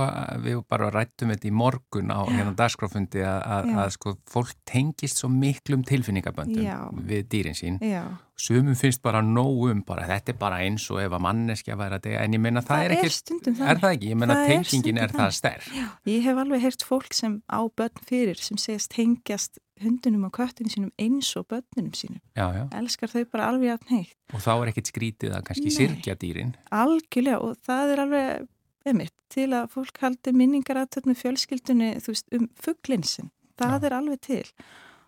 [0.46, 5.22] við bara rættum þetta í morgun á hérna dagskráfundi að, að, að sko fólk tengist
[5.22, 6.78] svo miklum tilfinningaböndum Já.
[7.10, 7.82] við dýrin sín.
[7.84, 11.96] Já, Sumum finnst bara nógum, bara þetta er bara eins og ef að manneskja væri
[11.96, 14.10] að dega, en ég meina það, Það er er ekki, stundum er það ekki?
[14.12, 15.70] Ég meina er tengingin stundum er það stærk.
[16.12, 20.72] ég hef alveg heyrt fólk sem á börn fyrir sem segist tengjast hundunum og köttinu
[20.72, 22.64] sínum eins og börnunum sínum Já, já.
[22.80, 25.76] elskar þau bara alveg að neitt Og þá er ekkit skrítið að kannski Nei.
[25.80, 26.54] sirkja dýrin.
[26.72, 28.46] algjörlega og það er alveg
[28.86, 33.86] einmitt, til að fólk haldi minningar aðtöð með fjölskyldunni veist, um fugglinsin, það Já.
[33.88, 34.44] er alveg til.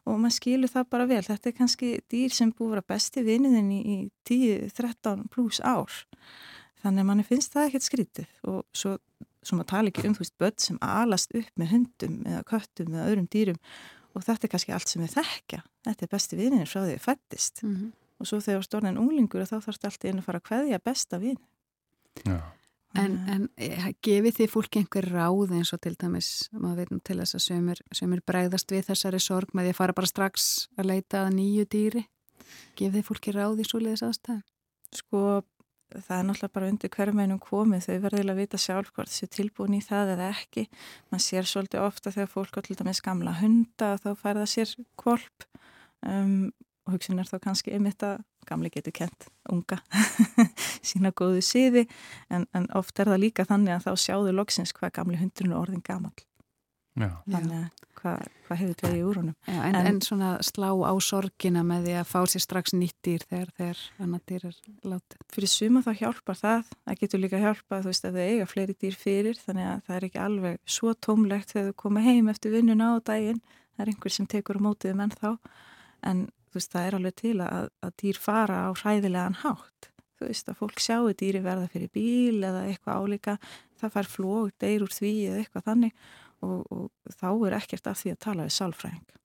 [0.07, 1.23] Og maður skilur það bara vel.
[1.25, 3.97] Þetta er kannski dýr sem búið að besti vinniðin í, í
[4.29, 5.91] 10-13 pluss ár.
[6.83, 8.29] Þannig að manni finnst það ekkert skrítið.
[8.47, 8.93] Og svo,
[9.43, 12.95] svo maður tala ekki um þú veist, börn sem alast upp með hundum eða köttum
[12.95, 13.59] eða öðrum dýrum.
[14.15, 15.61] Og þetta er kannski allt sem við þekkja.
[15.87, 17.91] Þetta er besti vinniðin frá því við fættist Mm -hmm.
[18.19, 21.19] og svo þegar stórnin unglingur þá þarfst allt í einu að fara að kveðja besta
[21.19, 21.37] vin
[22.25, 22.39] Já.
[22.97, 26.99] En, en eh, gefið þið fólki einhver ráð eins og til dæmis, maður veit nú
[27.05, 27.43] til þess að
[27.99, 31.67] sömur, bregðast við þessari sorg með því að fara bara strax að leita að nýju
[31.73, 32.03] dýri.
[32.79, 34.43] Gefið þið fólki ráð í svoleiðis aðstæðum?
[34.97, 35.21] Sko,
[35.93, 39.29] það er náttúrulega bara undir hverjum meinum komið, þau verður að vita sjálf hvort þessu
[39.35, 40.67] tilbúin í það eða ekki.
[41.11, 45.47] Man sér svolítið ofta þegar fólk til dæmis gamla hunda og þá færða sér kvolp
[46.07, 46.49] um,
[46.87, 49.77] og hugsin er þá kannski einmitt að gamli getur kent unga
[50.87, 51.85] sína góðu síði
[52.29, 55.61] en, en oft er það líka þannig að þá sjáðu loksins hvað gamli hundurinn er
[55.61, 56.15] orðin gamal.
[56.97, 57.11] Já.
[57.29, 59.33] Þannig að hvað, hvað hefur verið í úr honum.
[59.45, 62.95] Já, en, En- en svona slá á sorgina með því að fá sér strax nýtt
[63.05, 64.55] dýr þegar, þegar annar dýr er
[64.93, 65.19] látið.
[65.35, 68.75] fyrir suma þá hjálpar það, það getur líka hjálpað þú veist að þau eiga fleiri
[68.81, 72.55] dýr fyrir þannig að það er ekki alveg svo tómlegt þegar þau koma heim eftir
[72.57, 75.29] vinnuna á daginn það er einhver sem tekur á mótið menn þá
[76.09, 76.25] en
[76.57, 80.59] veist það er alveg til að, að dýr fara á hræðilegan hátt þú veist að
[80.61, 83.37] fólk sjáu dýri verða fyrir bíl eða eitthvað álíka
[83.77, 85.93] það fær flóg, deyr úr því eða eitthvað þannig
[86.41, 89.15] og, og þá er ekkert af því að tala við sálfræðing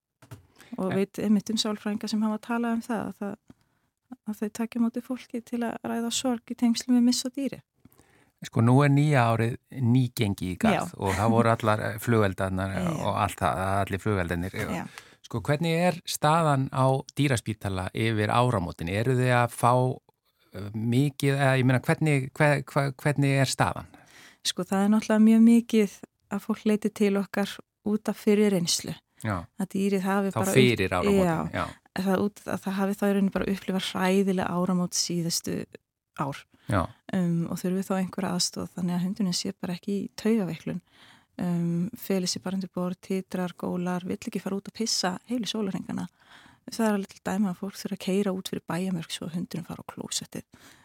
[0.78, 3.34] og En- veit einmitt um sálfræðinga sem hafa talað um það að það
[4.28, 7.58] að þau takja móti fólki til að ræða sorg í tengslum við miss og dýri.
[8.44, 10.98] Sko nú er nýja árið nýgengi í garð Já.
[11.00, 12.90] og það voru allar flugeldarnar Já.
[13.08, 14.56] og allt það, allir flugeldarnir.
[14.76, 14.84] Já.
[15.32, 18.90] Sko hvernig er staðan á dýraspítala yfir áramótin?
[18.92, 23.88] Eru þið að fá uh, mikið, eða ég meina hvernig, hver, hver, hvernig er staðan?
[24.44, 25.94] Sko það er náttúrulega mjög mikið
[26.36, 27.54] að fólk leiti til okkar
[27.88, 28.92] út af fyrir reynslu.
[29.24, 30.52] Já, Að dýrið hafi þá bara...
[30.58, 31.56] fyrir upp- áramótin.
[31.56, 31.64] Já,
[31.96, 35.56] Já, það, út, að það hafi þá í rauninni bara upplifað hræðilega áramót síðustu
[36.20, 36.82] ár já,
[37.16, 40.82] um, og þurfi þá einhverja aðstóð þannig að hundunum sé bara ekki í taugaveiklun.
[41.40, 45.48] Um, feli sér bara undir bor, titrar, gólar, vill ekki fara út að pissa heilu
[45.48, 46.08] sólarhengana.
[46.68, 49.66] Það er alveg dæma að fólk þurfa að keira út fyrir bæjamörk svo að hundunum
[49.66, 50.42] fara á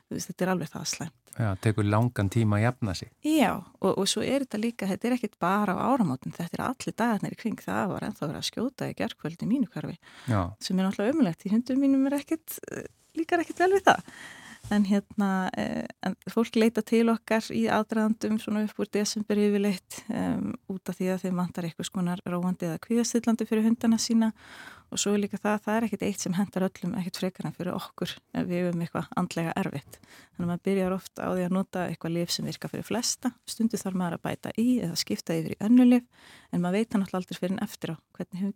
[0.09, 1.31] veist, Þetta er alveg það slæmt.
[1.37, 3.11] já, tekur langan tíma að jafna sig.
[3.27, 6.63] Já, og, og svo er þetta líka, þetta er ekkit bara á áramótin, þetta er
[6.65, 9.97] allir dagarnir í kring, það var ennþá verið að skjóta í gerkvöldi í mínu hverfi,
[10.31, 12.87] Já, sem er náttúrulega umlegt, í hundum mínum er ekkit, eh,
[13.19, 14.15] líkar ekkit vel við það.
[14.69, 20.01] En hérna, eh, en fólk leita til okkar í aðdraðandum svona upp úr desember yfirleitt
[20.11, 24.33] um, út af því að þeim vantar eitthvað skonar róandi eða kvíðastillandi fyrir hundana sína
[24.91, 27.55] og svo er líka það, það er ekkit eitt sem hendar öllum, ekkit frekar en
[27.55, 30.01] fyrir okkur ef við höfum eitthvað andlega erfitt.
[30.03, 33.33] Þannig að maður byrjar ofta á því að nota eitthvað lif sem virka fyrir flesta.
[33.47, 36.91] Stundu þarf maður að bæta í eða skipta yfir í önnu lif en maður veit
[36.91, 38.55] hann alltaf aldrei fyrir en eftir á hvernig hefur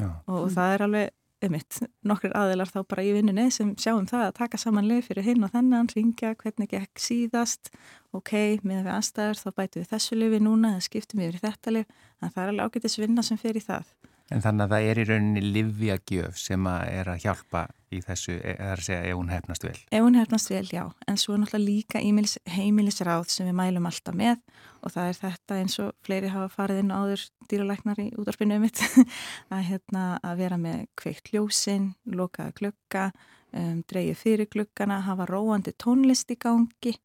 [0.00, 1.10] Og, og það er alveg,
[1.46, 5.26] einmitt, nokkur aðilar þá bara í vinnunni sem sjáum það að taka saman lif fyrir
[5.26, 7.72] hinn og þennan, ringja hvernig gekk síðast,
[8.16, 8.32] ok,
[8.62, 12.00] með við aðstæður þá bætum við þessu lifi núna eða skiptum yfir í þetta lif.
[12.22, 13.92] En það er alveg ágætis vinna sem fer í það.
[14.32, 17.62] En þannig að það er í rauninni livjagjöf sem að er að hjálpa
[17.92, 19.74] í þessu, eða að segja ef hún hefnast vel.
[19.92, 23.88] Ef hún hefnast vel, já, en svo er náttúrulega líka ímilis, heimilisráð sem við mælum
[23.90, 24.40] alltaf með
[24.82, 28.66] og það er þetta eins og fleiri hafa farið inn áður dýralæknar í útvarpinu um
[28.66, 28.82] mitt
[29.54, 33.06] að, hérna, að vera með kveikt ljósin, lokaða glugga,
[33.52, 36.96] um, dreigið fyrir gluggana, hafa róandi tónlist í gangi,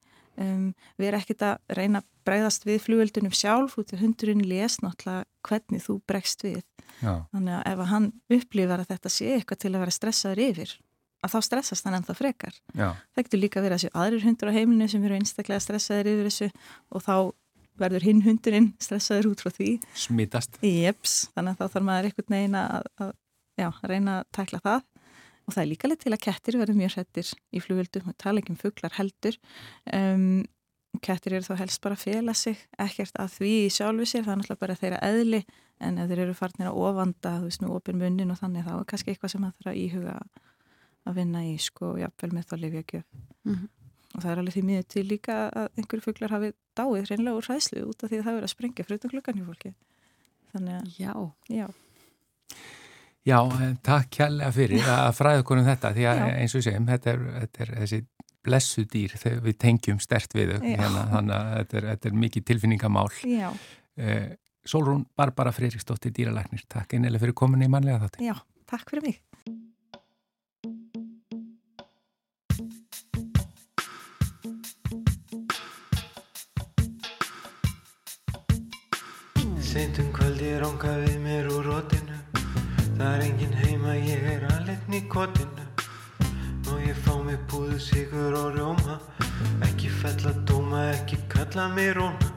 [0.42, 5.26] um, vera ekkit að reyna að bregðast við flugöldunum sjálf út af hundurinn les náttúrulega
[5.48, 6.62] hvernig þú bregst við.
[7.02, 10.44] Já, Þannig að ef að hann upplifar að þetta sé eitthvað til að vera stressaður
[10.48, 10.76] yfir
[11.26, 12.56] að þá stressast hann ennþá frekar.
[13.16, 16.30] Það getur líka verið að séu aðrir hundur á heimilinu sem eru einstaklega stressaðir yfir
[16.30, 16.50] þessu
[16.94, 17.16] og þá
[17.78, 19.72] verður hinn hundurinn stressaður út frá því.
[19.98, 20.58] Smitast.
[20.66, 23.12] Jeps, þannig að þá þarf maður einhvern veginn að, að,
[23.58, 24.86] já, að reyna að tækla það.
[25.48, 28.42] Og það er líka leitt til að kettir verður mjög hrettir í flugvöldum og tala
[28.42, 29.38] ekki um fuglar heldur.
[29.96, 30.44] Um,
[31.04, 34.34] kettir eru þá helst bara að fela sig, ekkert að því í sjálfu sér, það
[34.34, 35.42] er náttúrulega bara þeirra eðli
[35.84, 38.74] en ef þeir eru farnir að ofanda, þú veist nú, opin munnin og þannig þá
[38.76, 40.16] er kannski eitthvað sem það þarf að íhuga
[41.08, 43.06] að vinna í sko og jafnvel með þá lifja gjöf.
[43.48, 43.68] Mm -hmm.
[44.16, 47.48] Og það er alveg því miður til líka að einhverju fuglar hafi dáið hreinlega úr
[47.48, 49.74] hræðslu út af því að það verið að sprengja frutum klukkan í fólki.
[50.52, 51.14] Þannig að, Já.
[51.48, 51.68] já,
[53.28, 53.40] Já,
[53.84, 56.28] takk kjærlega fyrir að fræða okkur um þetta því að Já.
[56.40, 58.00] eins og við segjum, þetta er, þetta er þessi
[58.48, 62.20] blessu dýr þegar við tengjum stert við þau, hérna, þannig að þetta er, þetta er
[62.26, 63.10] mikið tilfinningamál.
[63.28, 63.50] já,
[63.98, 64.36] Eh,
[64.68, 68.28] Sólrún Barbara Freiriksdóttir dýralæknir, takk einlega fyrir komin í mannlega þátti.
[68.28, 68.36] já,
[68.70, 69.18] takk fyrir mig.
[79.62, 81.57] Seint um kvöldi ranga við mér úr
[84.98, 85.66] í kotinu.
[86.66, 88.98] Má ég fá mig búðu sigur og rjóma?
[89.68, 92.32] Ekki fella dóma, ekki kalla mig róna.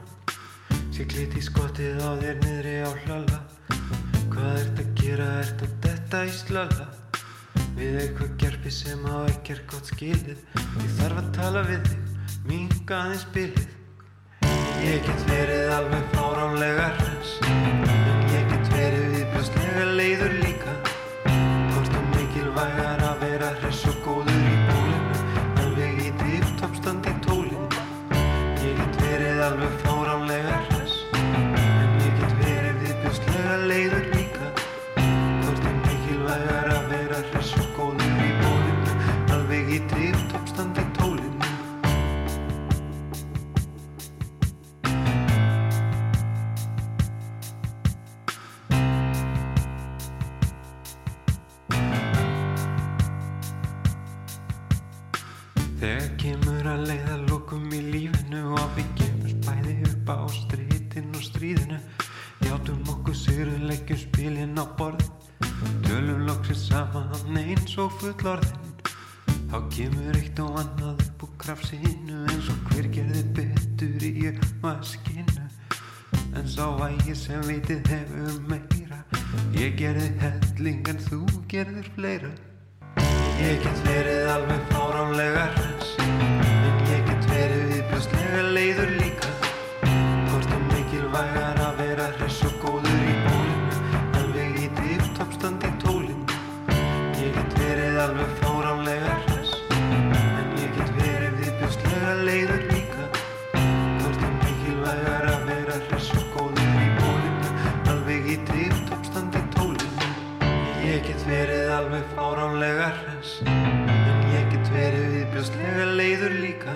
[0.93, 3.41] Siglit í skottið á þér niðri á hlala.
[4.31, 6.87] Hvað ert að gera, ert að detta í slala?
[7.79, 10.47] Við eitthvað gerfi sem á ekki er gott skilið.
[10.83, 13.77] Ég þarf að tala við þig, minga aðeins bilið.
[14.85, 18.20] Ég get verið alveg fáránlega hress
[22.61, 22.90] er
[55.81, 61.23] Þegar kemur að leiða lókum í lífinu og við gefum bæði upp á strítin og
[61.25, 61.79] stríðinu
[62.45, 65.07] Játum okkur sigru, leggjum spilin á borð
[65.87, 68.69] Tölum loksins saman eins og fullorðin.
[69.49, 74.29] Þá kemur eitt og annað upp úr krafsinu eins og hver gerði betur í
[74.61, 75.49] vaskinu
[76.37, 79.01] En sá vægi sem vitið hefur meira
[79.57, 82.33] Ég gerði helling en þú gerðir fleira
[83.41, 85.95] Ég get verið alveg fáránlega hress.
[85.97, 89.31] En ég get verið viðbjörslega leiður líka.
[90.29, 93.79] Hvort er mikilvægar að vera hress og góður í bólinu
[94.19, 96.37] Alveg í dýftoppstand í tólinu
[97.17, 99.55] Ég get verið alveg fáránlega hress.
[99.73, 103.09] En ég get verið viðbjörslega leiður líka.
[103.57, 107.55] Hvort er mikilvægar að vera hress og góður í bólinu
[107.95, 110.11] Alveg í dýftoppstand í tólinu
[110.85, 112.90] Ég get verið alveg fáránlega
[115.41, 116.73] viðbjörslega leiður líka.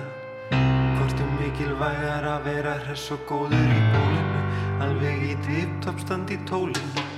[0.97, 4.41] Hvort er mikilvægar að vera hress og góður í bólinu.
[4.82, 7.14] Alveg í dýftoppstand í tólinu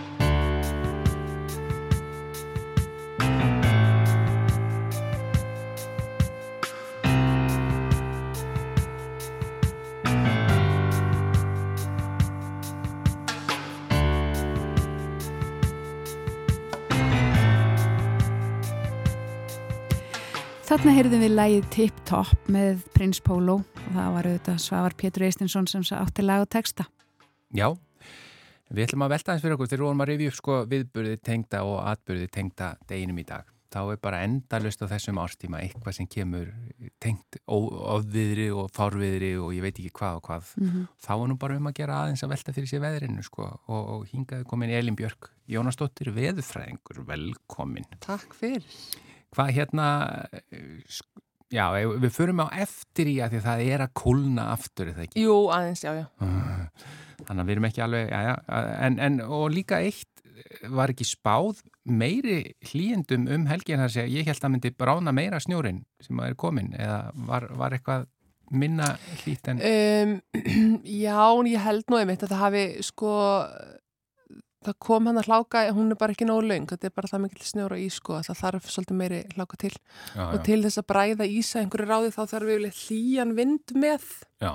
[20.77, 25.23] Þarna heyrðum við lægið Tip Top með Prins Pólo og það var auðvitað Svavar Pétur
[25.25, 26.85] Eistinsson sem átti lag og texta.
[27.49, 27.71] Já,
[28.69, 31.15] við ætlum að velta eins fyrir okkur þegar við vorum að rifja upp sko viðburði
[31.25, 33.49] tengda og atburði tengda deginum í dag.
[33.73, 36.53] Þá er bara endalust á þessum árstíma eitthvað sem kemur
[37.01, 40.53] tengt ofviðri og fárviðri og ég veit ekki hvað og hvað.
[40.61, 40.85] Mm -hmm.
[41.07, 43.81] Þá er nú bara um að gera aðeins að velta fyrir sér veðrinu sko og,
[43.97, 47.89] og hingaði komin Elin Björk Jónasdóttir, veðurfræðingur, velkomin.
[47.99, 48.61] Takk fyrir.
[49.35, 49.87] Hvað hérna,
[51.53, 54.97] já, við förum á eftir í að því að það er að kólna aftur, er
[54.97, 55.25] það ekki?
[55.25, 56.05] Jú, aðeins, já, já.
[57.27, 60.17] Þannig að við erum ekki alveg, já, já, en, en og líka eitt
[60.71, 65.39] var ekki spáð meiri hlýjendum um helgin þar segja, ég held að myndi brána meira
[65.43, 68.05] snjórin sem er komin eða var, var eitthvað
[68.51, 70.13] minna hlýtt en, Um,
[71.05, 71.19] já,
[71.49, 73.11] ég held nú einmitt að það hafi sko,
[74.65, 77.23] það kom hann að hláka, hún er bara ekki nógu löng, þetta er bara það
[77.25, 79.73] mikill snjór og ís sko, að það þarf svolítið meiri hláka til.
[80.15, 84.07] já, Og til þess að bræða ísa einhverju ráði þá þarf við hlýjan vind með
[84.41, 84.53] já,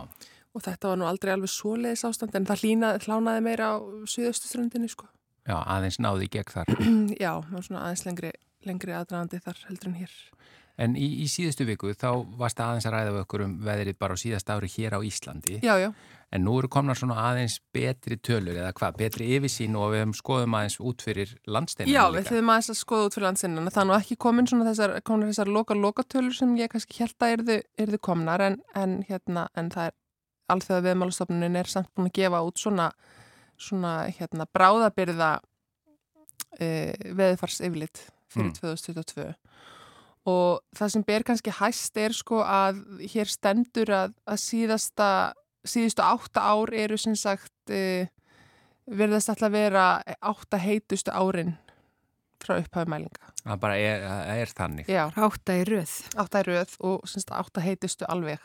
[0.52, 4.90] og þetta var nú aldrei alveg svoleiðis ástand en það hlýna, hlánaði meira á suðaustuströndinni
[4.92, 5.08] sko.
[5.46, 6.74] já, aðeins náði í gegn þar.
[7.24, 8.32] já, aðeins lengri
[8.66, 10.12] lengri aðdraðandi þar heldur en hér.
[10.80, 14.16] En í, í síðustu viku þá varst aðeins að ræða við okkur um veðrið bara
[14.16, 15.58] á síðast ári hér á Íslandi.
[15.62, 15.90] Já, já.
[16.32, 20.14] En nú eru komna svona aðeins betri tölur eða hvað, betri yfirsýn og við höfum
[20.16, 22.16] skoðum aðeins út fyrir landsteinina Já, líka.
[22.18, 23.72] við þurfum aðeins að skoða út fyrir landsinnina.
[23.74, 27.34] Það er nú ekki komin svona þessar, komin þessar loka-loka-tölur sem ég kannski held að
[27.36, 29.98] erðu, erðu komnar en, en, hérna, en það er
[30.56, 32.88] alþjóða viðmálastofnunin er samt búin að gefa út svona,
[33.60, 35.30] svona hérna, bráðabyrða
[36.60, 36.68] e,
[37.16, 38.54] veðfars yfirlit fyrir Mm.
[38.56, 39.34] 2022
[40.32, 42.78] og það sem ber kannski hæst er sko að
[43.12, 45.08] hér stendur að, að síðasta,
[45.68, 48.08] síðustu átta ár eru sem sagt e,
[48.90, 49.84] verðast alltaf vera
[50.18, 51.54] átta heitustu árin
[52.42, 53.30] frá upphafi mælinga.
[53.42, 54.04] Það bara er,
[54.42, 54.90] er þannig.
[54.90, 55.94] Já, Ráta í röð.
[56.18, 58.42] átta í röð og sem sagt, átta heitustu alveg.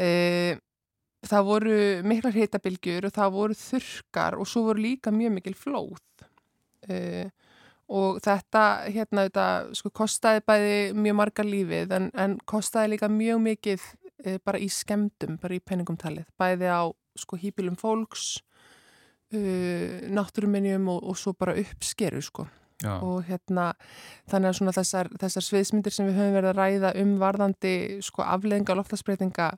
[0.00, 0.56] E,
[1.28, 1.76] það voru
[2.08, 6.00] miklar heitabilgjur og það voru þurkar og svo voru líka mjög mikil flóð.
[6.88, 7.28] E,
[7.90, 9.46] og þetta hérna þetta
[9.76, 13.86] sko kostaði bæði mjög margar lífið en, en kostaði líka mjög mikið
[14.44, 16.82] bara í skemdum, bara í penningum talið, bæði á
[17.18, 18.40] sko hýpilum fólks
[19.34, 22.48] uh, náttúruminjum og, og svo bara uppskeru sko.
[22.80, 22.94] Já.
[22.96, 23.74] og hérna
[24.30, 27.72] þannig að svona þessar, þessar sviðsmyndir sem við höfum verið að ræða um varðandi
[28.06, 29.48] sko afleðinga og loftasbreytinga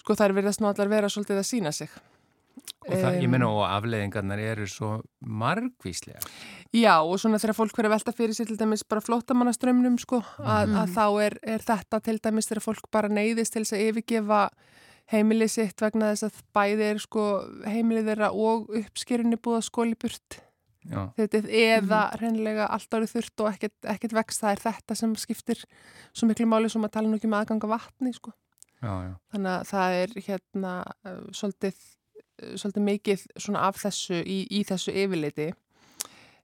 [0.00, 1.92] sko þær verðast nú allar vera svolítið að sína sig
[2.82, 4.90] Og það, ég Em, meina og afleðingarnar eru svo
[5.22, 6.20] margvíslega.
[6.74, 10.74] Já og svona þegar fólk verið velta fyrir sér til dæmis bara flóttamannaströmmnum sko að,
[10.82, 14.40] að þá er, er þetta til dæmis þegar fólk bara neyðist til þess að yfirgefa
[15.12, 17.26] heimilið sitt vegna þess að bæði er sko
[17.68, 20.38] heimilið þeirra og uppskerunni búið að skóli burt
[20.82, 21.12] Já.
[21.14, 25.12] þetta er eða hreinlega allt árið þurft og ekkert, ekkert vext það er þetta sem
[25.20, 25.60] skiptir
[26.10, 28.32] svo miklu máli sem að tala ekki um aðganga vatni sko
[28.82, 29.12] Já, já.
[29.30, 30.72] þannig að það er hérna
[31.38, 31.84] svolítið,
[32.58, 35.48] svolítið mikið svona af þessu í, í þessu yfirleiti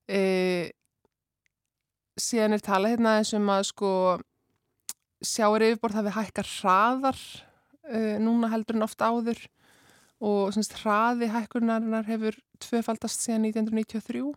[0.08, 0.22] e,
[2.18, 3.92] síðan er talað hérna eins um að sko
[5.24, 7.22] sjáur yfirborð hafi hækkar hraðar
[7.90, 9.40] uh, núna heldur en oft áður
[10.18, 14.28] og semst hraði hækkunarinnar hefur tvöfaldast síðan 1993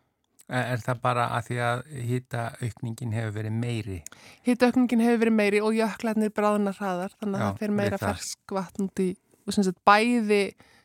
[0.51, 3.99] Er, það bara að því að hýta aukningin hefur verið meiri?
[4.43, 8.01] Hittaukningin hefur verið meiri og jöklarnir bráðnar hraðar þannig að Já, það fyrir meira við
[8.01, 8.17] það.
[8.17, 9.07] fersk vatn út í
[9.45, 10.41] og sem sagt bæði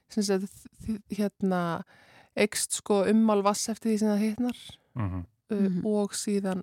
[0.08, 0.44] sem sagt
[0.86, 1.82] þ- hérna
[2.36, 4.58] ekst sko ummál vass eftir því sem það hitnar
[4.96, 5.24] Mm -hmm.
[5.50, 5.86] uh, Mhm.
[5.86, 6.62] og síðan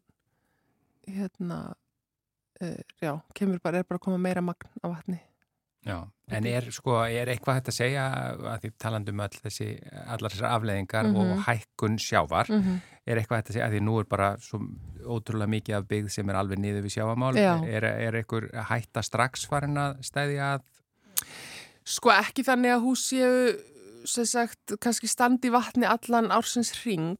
[1.07, 1.73] hérna
[2.61, 5.19] uh, já, kemur bara, er bara að koma meira magn af vatni.
[5.85, 8.03] Já, en er sko, er eitthvað hægt að segja
[8.53, 9.65] að því talandum öll þessi,
[10.07, 11.15] allar þessar afleðingar Mhm.
[11.15, 12.79] og hækkun sjávar, Mm -hmm.
[13.05, 14.59] er eitthvað hægt að segja að því nú er bara svo
[15.03, 17.63] ótrúlega mikið af byggð sem er alveg niður við sjávarmál, Já.
[17.67, 20.61] er, er einhver hætta strax farin að stæðja að
[21.85, 23.37] Sko ekki þannig að hús séu
[24.05, 27.15] sem sagt, kannski standi vatni allan ársins ring,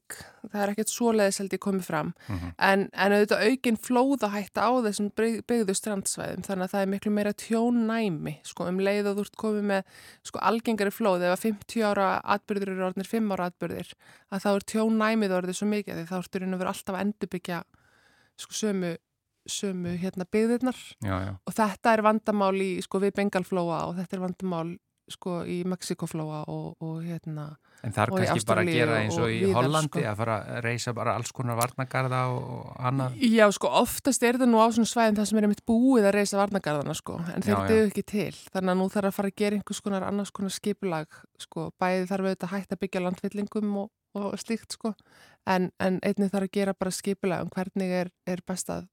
[0.52, 2.50] það er ekkert svoleiðis held ég komið fram, Mhm.
[2.58, 7.12] en, en auðvitað aukin flóðahætta á þessum byggð- byggðu strandsvæðum, þannig að það er miklu
[7.16, 9.82] meira tjónnæmi, sko, um leið og þú ert komið með,
[10.28, 11.24] sko, algengari flóð.
[11.24, 13.94] Ef að 50 ára atbyrður eru orðnir 5 ára atbyrðir,
[14.30, 17.04] að þá er tjónnæmið orðið svo mikið, því þá ertu raun og verið alltaf að
[17.06, 17.62] endurbyggja,
[18.36, 18.96] sko, sömu
[19.50, 24.16] sömu, hérna, byggðirnar Já, já, og þetta er vandamál í, sko, við Bengalflóa og þetta
[24.16, 24.66] er vandamál,
[25.10, 27.50] sko, í Mexikoflóa og, og hérna,
[27.84, 30.04] en Og í kannski bara að gera eins og og í víðar, Hollandi sko.
[30.08, 33.18] að fara að reysa bara alls konar varnagarða og, annað.
[33.28, 36.16] Já, sko, oftast er þetta nú á svona svæðin það sem er einmitt búið að
[36.16, 38.30] reysa varnagarðana, sko, en þeir döðu ekki til.
[38.54, 42.08] Þannig að nú þarf að fara að gera einhvers konar annars konar skipulag, sko, bæði
[42.08, 44.94] þarf auðvitað að hætta að byggja landvillingum og, og slíkt, sko,
[45.44, 48.88] en, en einnig þarf að gera bara skipulag um hvernig er, er best að,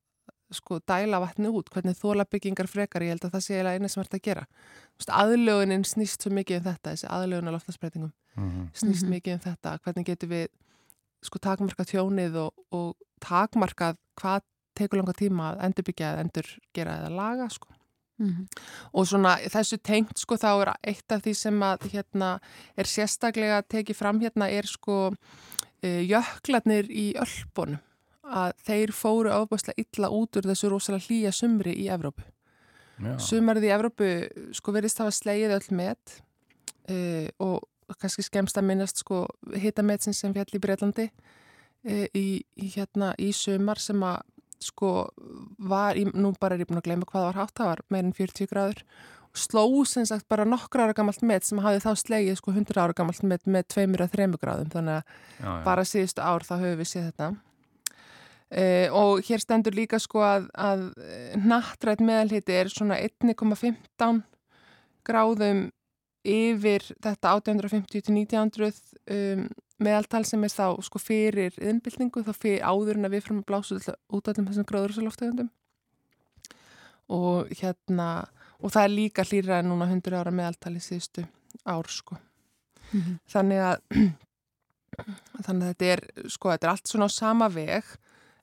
[0.52, 3.90] sko, dæla vatni út, hvernig þóla byggingar frekar, ég held að það sé eiginlega eina
[3.90, 4.46] sem er að gera.
[5.08, 9.12] Aðlögunin snýst svo mikið um þetta, þessi aðlögun að loftasbreytingum Mm snýst Mhm.
[9.12, 10.48] mikið um þetta, hvernig getum við
[11.22, 14.42] sko takmarkað tjónið og, og takmarkað hvað
[14.76, 17.68] tekur langa tíma að endurbyggja eða endur gera eða laga sko.
[18.20, 18.48] Mhm.
[18.94, 22.40] Og svona þessu tengt sko þá er eitt af því sem að hérna
[22.78, 25.12] er sérstaklega tekið fram hérna er sko
[25.84, 27.80] uh, jöklarnir í Ölpunum
[28.32, 32.24] að þeir fóru ábærslega illa út úr þessu rosalega hlýja sumri í Evrópu.
[33.02, 33.16] Já.
[33.24, 34.10] Sumarið í Evrópu
[34.58, 36.18] sko verðist hafa slegið öll met
[36.92, 39.26] uh, og kannski skemst að minnast sko
[39.58, 44.22] hitametsin sem fjall í Breitlandi uh, í, í hérna í sumar sem að
[44.62, 44.92] sko
[45.58, 48.14] var, í, nú bara er ég búin að gleyma hvað var hátt, það var meirinn
[48.14, 48.84] 40 gráður
[49.34, 52.96] sló sem sagt bara nokkra ára gammalt met sem hafði þá slegið sko 100 ára
[52.96, 55.64] gammalt met með 2-3 gráðum þannig að Já, já.
[55.66, 57.30] bara síðustu ár þá höfum við séð þetta
[58.58, 60.88] uh, og hér stendur líka sko að, að
[61.40, 64.24] nattrætt meðalhiti er svona 1,15
[65.08, 65.70] gráðum
[66.22, 68.74] yfir þetta 1850 til 1900
[69.10, 69.48] um,
[69.82, 73.48] meðaltal sem er þá sko fyrir innbyltingu þá fyrir áður en að við fyrir að
[73.50, 75.50] blása út af þessum gróðursaloftegundum
[77.12, 78.10] og hérna
[78.62, 81.26] og það er líka hlýra en núna 100 ára meðaltali síðustu
[81.66, 82.18] ár sko.
[82.92, 83.18] Mm -hmm.
[83.34, 83.78] þannig að
[85.46, 87.84] þannig að þetta er sko þetta er allt svona á sama veg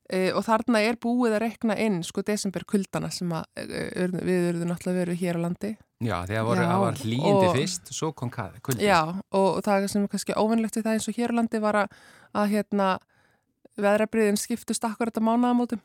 [0.09, 4.49] e, og þarna er búið að rekna inn sko desember kuldana sem að e, við
[4.53, 5.75] eruðum náttúrulega verið hér á landi.
[5.99, 8.87] Já, þegar voru, það var hlýjindi fyrst, svo kom kuldi.
[8.87, 11.63] Já, og, og það sem er kannski óvinnlegt við það eins og hér á landi
[11.63, 11.97] var að,
[12.39, 12.91] að hérna
[13.79, 15.83] veðrabriðin skiptust akkurat á mánaðamótum.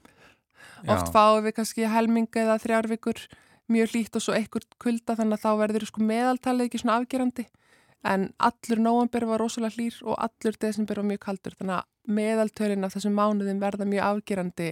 [0.84, 3.26] Oft fáum við kannski helming eða þrjárvíkur
[3.72, 7.46] mjög hlýtt og svo einhvert kulda þannig að þá verður sko meðaltalið ekki svona afgerandi
[8.04, 12.84] en allur nóvember var rosalega hlýr og allur desember var mjög kaldur þannig að meðaltölin
[12.86, 14.72] af þessum mánuðin verða mjög afgerandi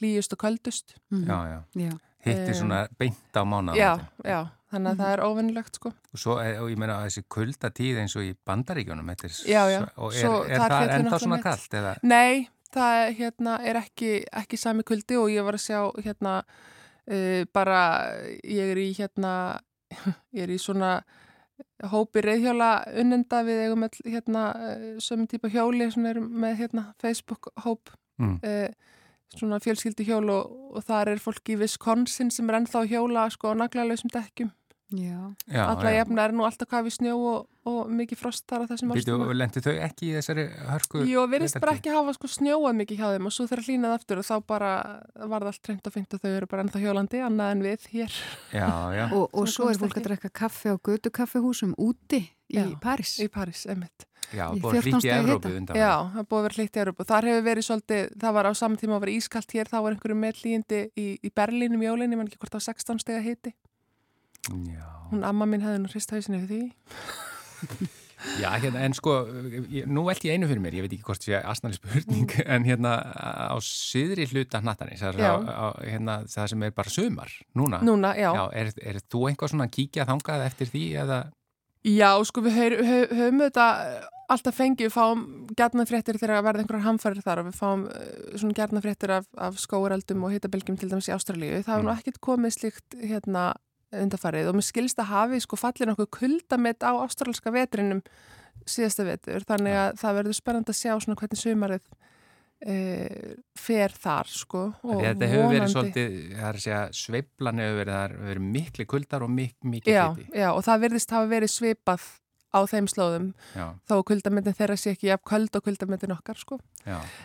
[0.00, 1.58] hlýjust og kaldust Já, já.
[1.74, 1.92] Já.
[2.26, 3.76] Hitti Eh, svona beint á mánuðum.
[3.78, 3.92] já,
[4.26, 4.40] já,
[4.72, 8.00] þannig að það er óvinnlegt sko Og svo, er- og ég meina að þessi kuldatíð
[8.02, 9.16] eins og í bandaríkjónum, er...
[9.46, 9.80] Já, já.
[9.96, 11.92] Og er, Svo er það ennþá svona kallt, eða?
[12.02, 17.44] Nei, það hérna, er ekki, ekki sami kuldi og ég var að sjá hérna uh,
[17.54, 17.80] bara,
[18.42, 19.60] ég er í hérna,
[20.34, 20.96] ég er í svona
[21.92, 28.38] hópi reyðhjóla unnenda við eigum hérna uh, sömum típa hjóli með hérna Facebook hóp Mm.
[28.40, 28.70] uh,
[29.36, 33.52] svona fjölskyldi hjól og, og þar er fólk í Wisconsin sem er ennþá hjóla sko
[33.52, 34.54] á naglalösum dekkjum
[34.94, 35.34] Já.
[35.96, 39.32] jefna er nú alltaf hvað við snjó og, og mikið frost þar á þessum ástæðum
[39.34, 41.02] lendi þau ekki í þessari hörku?
[41.10, 41.80] Jú, virðist bara vetrartíð?
[41.80, 44.70] ekki hafa sko snjóað mikið hjá þeim og svo þegar hlýnað aftur og þá bara
[45.16, 47.88] var það allt treynd og fengt og þau eru bara ennþá hjólandi annað en við
[47.96, 48.18] hér
[48.54, 49.04] Já, já.
[49.10, 52.68] Og, og svo er fólk að drekka kaffe á götu kaffehúsum úti í Já.
[52.78, 53.18] París.
[53.18, 54.06] í París, emitt.
[54.34, 55.78] Já, í búið 14 hlýtt í undan.
[55.78, 57.06] Já, það búið að vera hlýtt í Európa.
[57.06, 59.94] Þar hefur verið svolítið, það var á saman tíma að vera ískalt hér, þá var
[59.94, 63.54] einhverju með hlýjindi í, í Berlínum jólinni, mann ekki hvort það var 16 stega hiti.
[64.46, 64.82] Já.
[65.10, 67.88] Hún amma mín hefði nú hrist hausinu fyrir því.
[68.40, 69.12] Já, hérna, en sko,
[69.70, 72.64] ég, nú eld ég einu fyrir mér, ég veit ekki hvort sé asnali spurning, en
[72.66, 72.94] hérna
[73.52, 77.78] á síðri hluta hnattanis, hérna, það sem er bara sumar, núna.
[77.86, 78.30] Núna, já.
[78.34, 81.20] Já, er, er þú einhvað svona að kíkja þangað eftir því eða?
[81.86, 83.66] Já, sko við höfum þetta
[84.32, 85.20] alltaf fengið, við fáum
[85.54, 90.24] gjarnafréttir þegar verða einhverjar hamfærir þar og við fáum uh, svona gjarnafréttir af, af skóreldum
[90.26, 91.60] og hitabylgjum til dæmis í Ástralíu.
[91.60, 92.00] Það hefur nú Mm.
[92.00, 93.44] ekkert komið slíkt hérna
[94.02, 98.02] undarfarið og mér skilst að hafi sko fallið nokkuð kuldamett á ástralska vetrinum
[98.66, 101.88] síðasta vetur þannig að það verður spennand að sjá svona hvernig sumarið
[102.64, 102.76] e,
[103.58, 107.96] fer þar sko og Þetta hefur verið svolítið, það er að segja, sveiflan hefur verið,
[107.96, 110.30] það hefur verið mikli kuldar og mik mikið já, hiti.
[110.40, 112.08] já, og það verðist hafa verið svipað
[112.54, 113.26] á þeim slóðum
[113.56, 116.58] Já, þó að kuldamöndin þeirra sé ekki jafn köld og kuldamöndin okkar sko.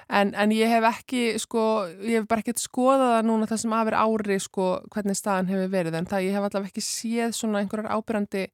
[0.09, 1.63] En, en ég hef ekki, sko,
[2.01, 5.71] ég hef bara ekkert skoðað það núna það sem afir ári, sko, hvernig staðan hefur
[5.71, 5.97] verið.
[6.01, 8.45] En það ég hef allavega ekki séð svona einhverjar ábyrrandi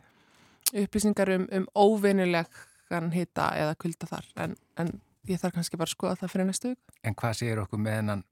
[0.84, 4.32] upplýsingar um, um óvinnulegan hita eða kulda þar.
[4.43, 4.91] En, en
[5.28, 6.74] ég þarf kannski bara að skoða það fyrir næstu
[7.07, 8.24] en hvað segir okkur með hennan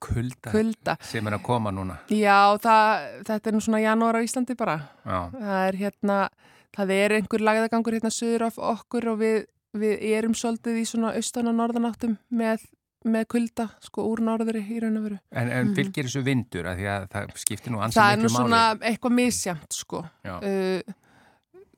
[0.00, 0.94] kulda, Kulda.
[1.04, 1.98] sem er að koma núna?
[2.14, 4.76] Já, það, þetta er nú svona janúar á Íslandi bara.
[5.04, 6.18] Já, Það er hérna,
[6.76, 9.46] það er einhver lagðagangur hérna söður af okkur og við,
[9.78, 12.64] við erum svolítið í svona austan og norðanáttum með,
[13.04, 15.18] með kulda, sko, úr norðuri í raun og veru.
[15.32, 15.74] en, en Mhm.
[15.76, 18.48] fylgir þessu vindur að því að það skiptir nú ansið Það er nú miklu máli?
[18.48, 18.62] svona
[18.92, 20.04] eitthvað misjamt, sko.
[20.24, 20.94] Uh,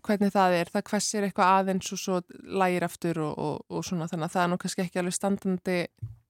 [0.01, 2.21] hvernig það er, það hvessir eitthvað aðeins og svo
[2.57, 5.77] lægir aftur og, og, og svona þannig að það er nú kannski ekki alveg standandi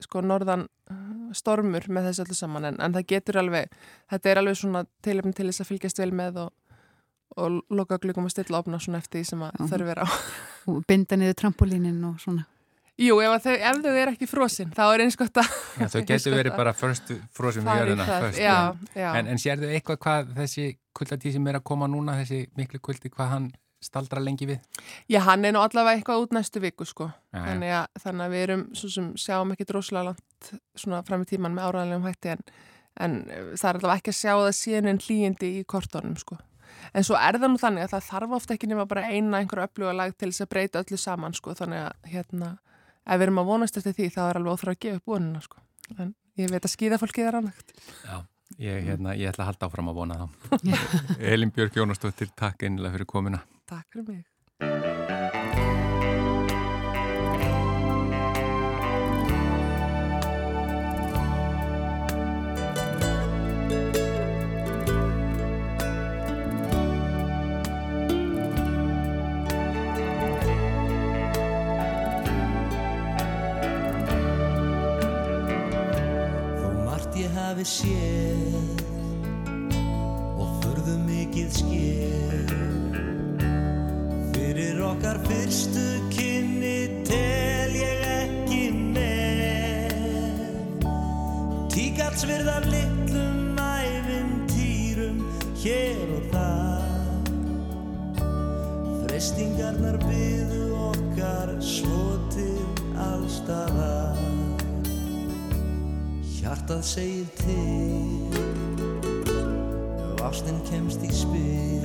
[0.00, 0.64] sko norðan
[1.38, 3.68] stormur með þessu öllu saman en, en það getur alveg,
[4.10, 6.50] þetta er alveg svona tilefni til þess að fylgjast vel með og,
[7.36, 9.66] og loka glugum að stilla opna svona eftir því sem að Já.
[9.72, 10.08] þarf vera á.
[10.70, 12.44] Og binda niður trampolínin og svona.
[13.00, 15.48] Jú, ef, að þau, ef þau er ekki frosin, þá er eins gott að
[15.80, 18.36] Já, þau getur verið bara first, frosin við jörðina það.
[18.44, 20.66] en, en, en sérðu eitthvað hvað þessi
[20.98, 23.46] kuldatíð sem er að koma núna, þessi miklu kuldi, hvað hann
[23.80, 24.60] staldra lengi við?
[25.08, 27.08] Já, hann er nú allavega eitthvað út næstu viku, sko.
[27.32, 27.46] Já, já.
[27.46, 31.30] Þannig að, þannig að við erum, svo sem sjáum ekki droslega langt svona fram í
[31.30, 32.44] tíman með áræðanlegum hætti en,
[33.00, 36.36] en eh, það er allavega ekki að sjá það síðan en hlýjindi í kortónum, sko.
[36.94, 39.66] En svo er það nú þannig að það þarf ofta ekki nema bara eina einhverju
[39.68, 41.54] öfluga lag til þess að breyta öllu saman, sko.
[41.58, 42.50] Þannig að, hérna,
[43.06, 45.44] ef við erum að vonast eftir því, þá er alveg óþrá að gefa upp vonuna,
[45.46, 45.62] sko.
[45.98, 47.62] En ég veit að skýða fólkið er annað.
[48.02, 48.16] Já,
[48.56, 50.26] ég, hérna, ég ætla að halda áfram að vona þá.
[51.32, 53.44] Elin Björk Jónastóttir, takk einlega fyrir komuna.
[53.70, 55.18] Takk fyrir mig.
[77.60, 78.80] Hafi séð
[80.40, 82.52] og furðu mikið skéð
[84.32, 85.84] Fyrir okkar fyrstu
[86.14, 88.62] kynni tel ég ekki
[88.96, 89.92] með
[91.74, 95.20] Tíkatsvirðar litlum æfintýrum
[95.60, 97.30] hér og þar.
[99.04, 102.64] Freistingarnar byðu okkar svo til
[102.96, 104.39] allstaðar
[106.40, 108.32] Hjartað segir til
[110.00, 111.84] Ef ástinn kemst í spil.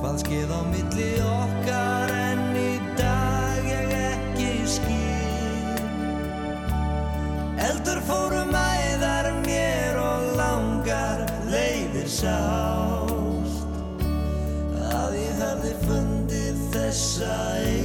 [0.00, 5.76] Hvað skeið á milli okkar en í dag ég ekki skil.
[7.68, 13.68] Eldur fórum æðar mér og langar leiðir sást.
[14.88, 17.79] Að ég hefði fundið þessa einu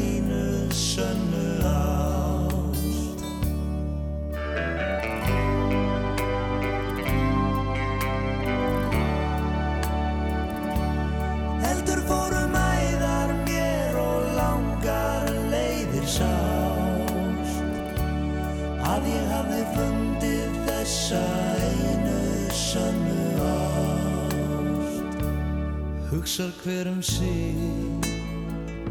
[26.35, 27.55] Hugsar hver um sig.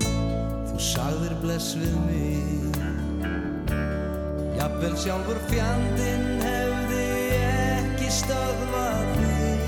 [0.00, 2.78] Þú sagðir bless við mig.
[4.56, 7.02] Jafnvel sjálfur fjandinn hefði
[7.36, 9.60] ekki stöðvað þig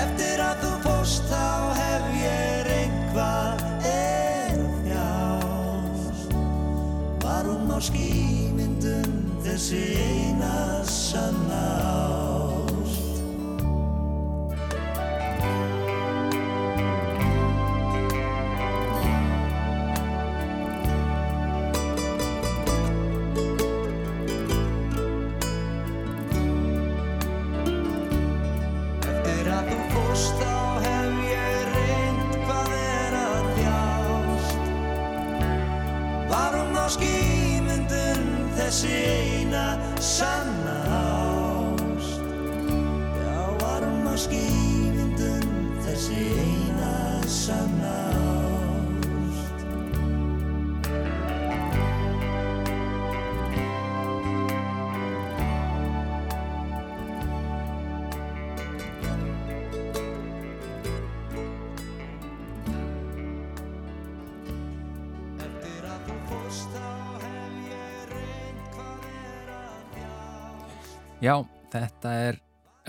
[0.00, 1.44] Eftir að þú fórst þá
[1.82, 3.60] hef ég eitthvað
[3.92, 6.32] er þjást
[7.26, 9.12] Var hún á skýmyndum
[9.44, 10.56] þessi eina
[10.88, 11.71] sanna
[71.22, 71.36] Já,
[71.70, 72.38] þetta er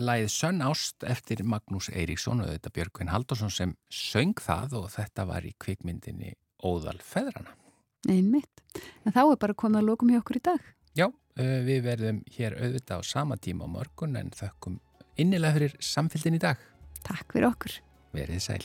[0.02, 5.28] lagið Sönn Ást eftir Magnús Eiríksson og þetta Björgvin Haldursson sem söng það og þetta
[5.30, 6.34] var í kvikmyndinni
[6.66, 7.54] Óðal Feðrana.
[8.10, 8.64] Einmitt.
[9.06, 10.66] En þá er bara komið að lókum hjá okkur í dag.
[10.98, 14.82] Já, uh, við verðum hér auðvitað á sama tíma á morgun en þökkum
[15.14, 16.70] innilega fyrir samfélgin í dag.
[17.06, 17.78] Takk fyrir okkur.
[18.18, 18.64] Verið sæl.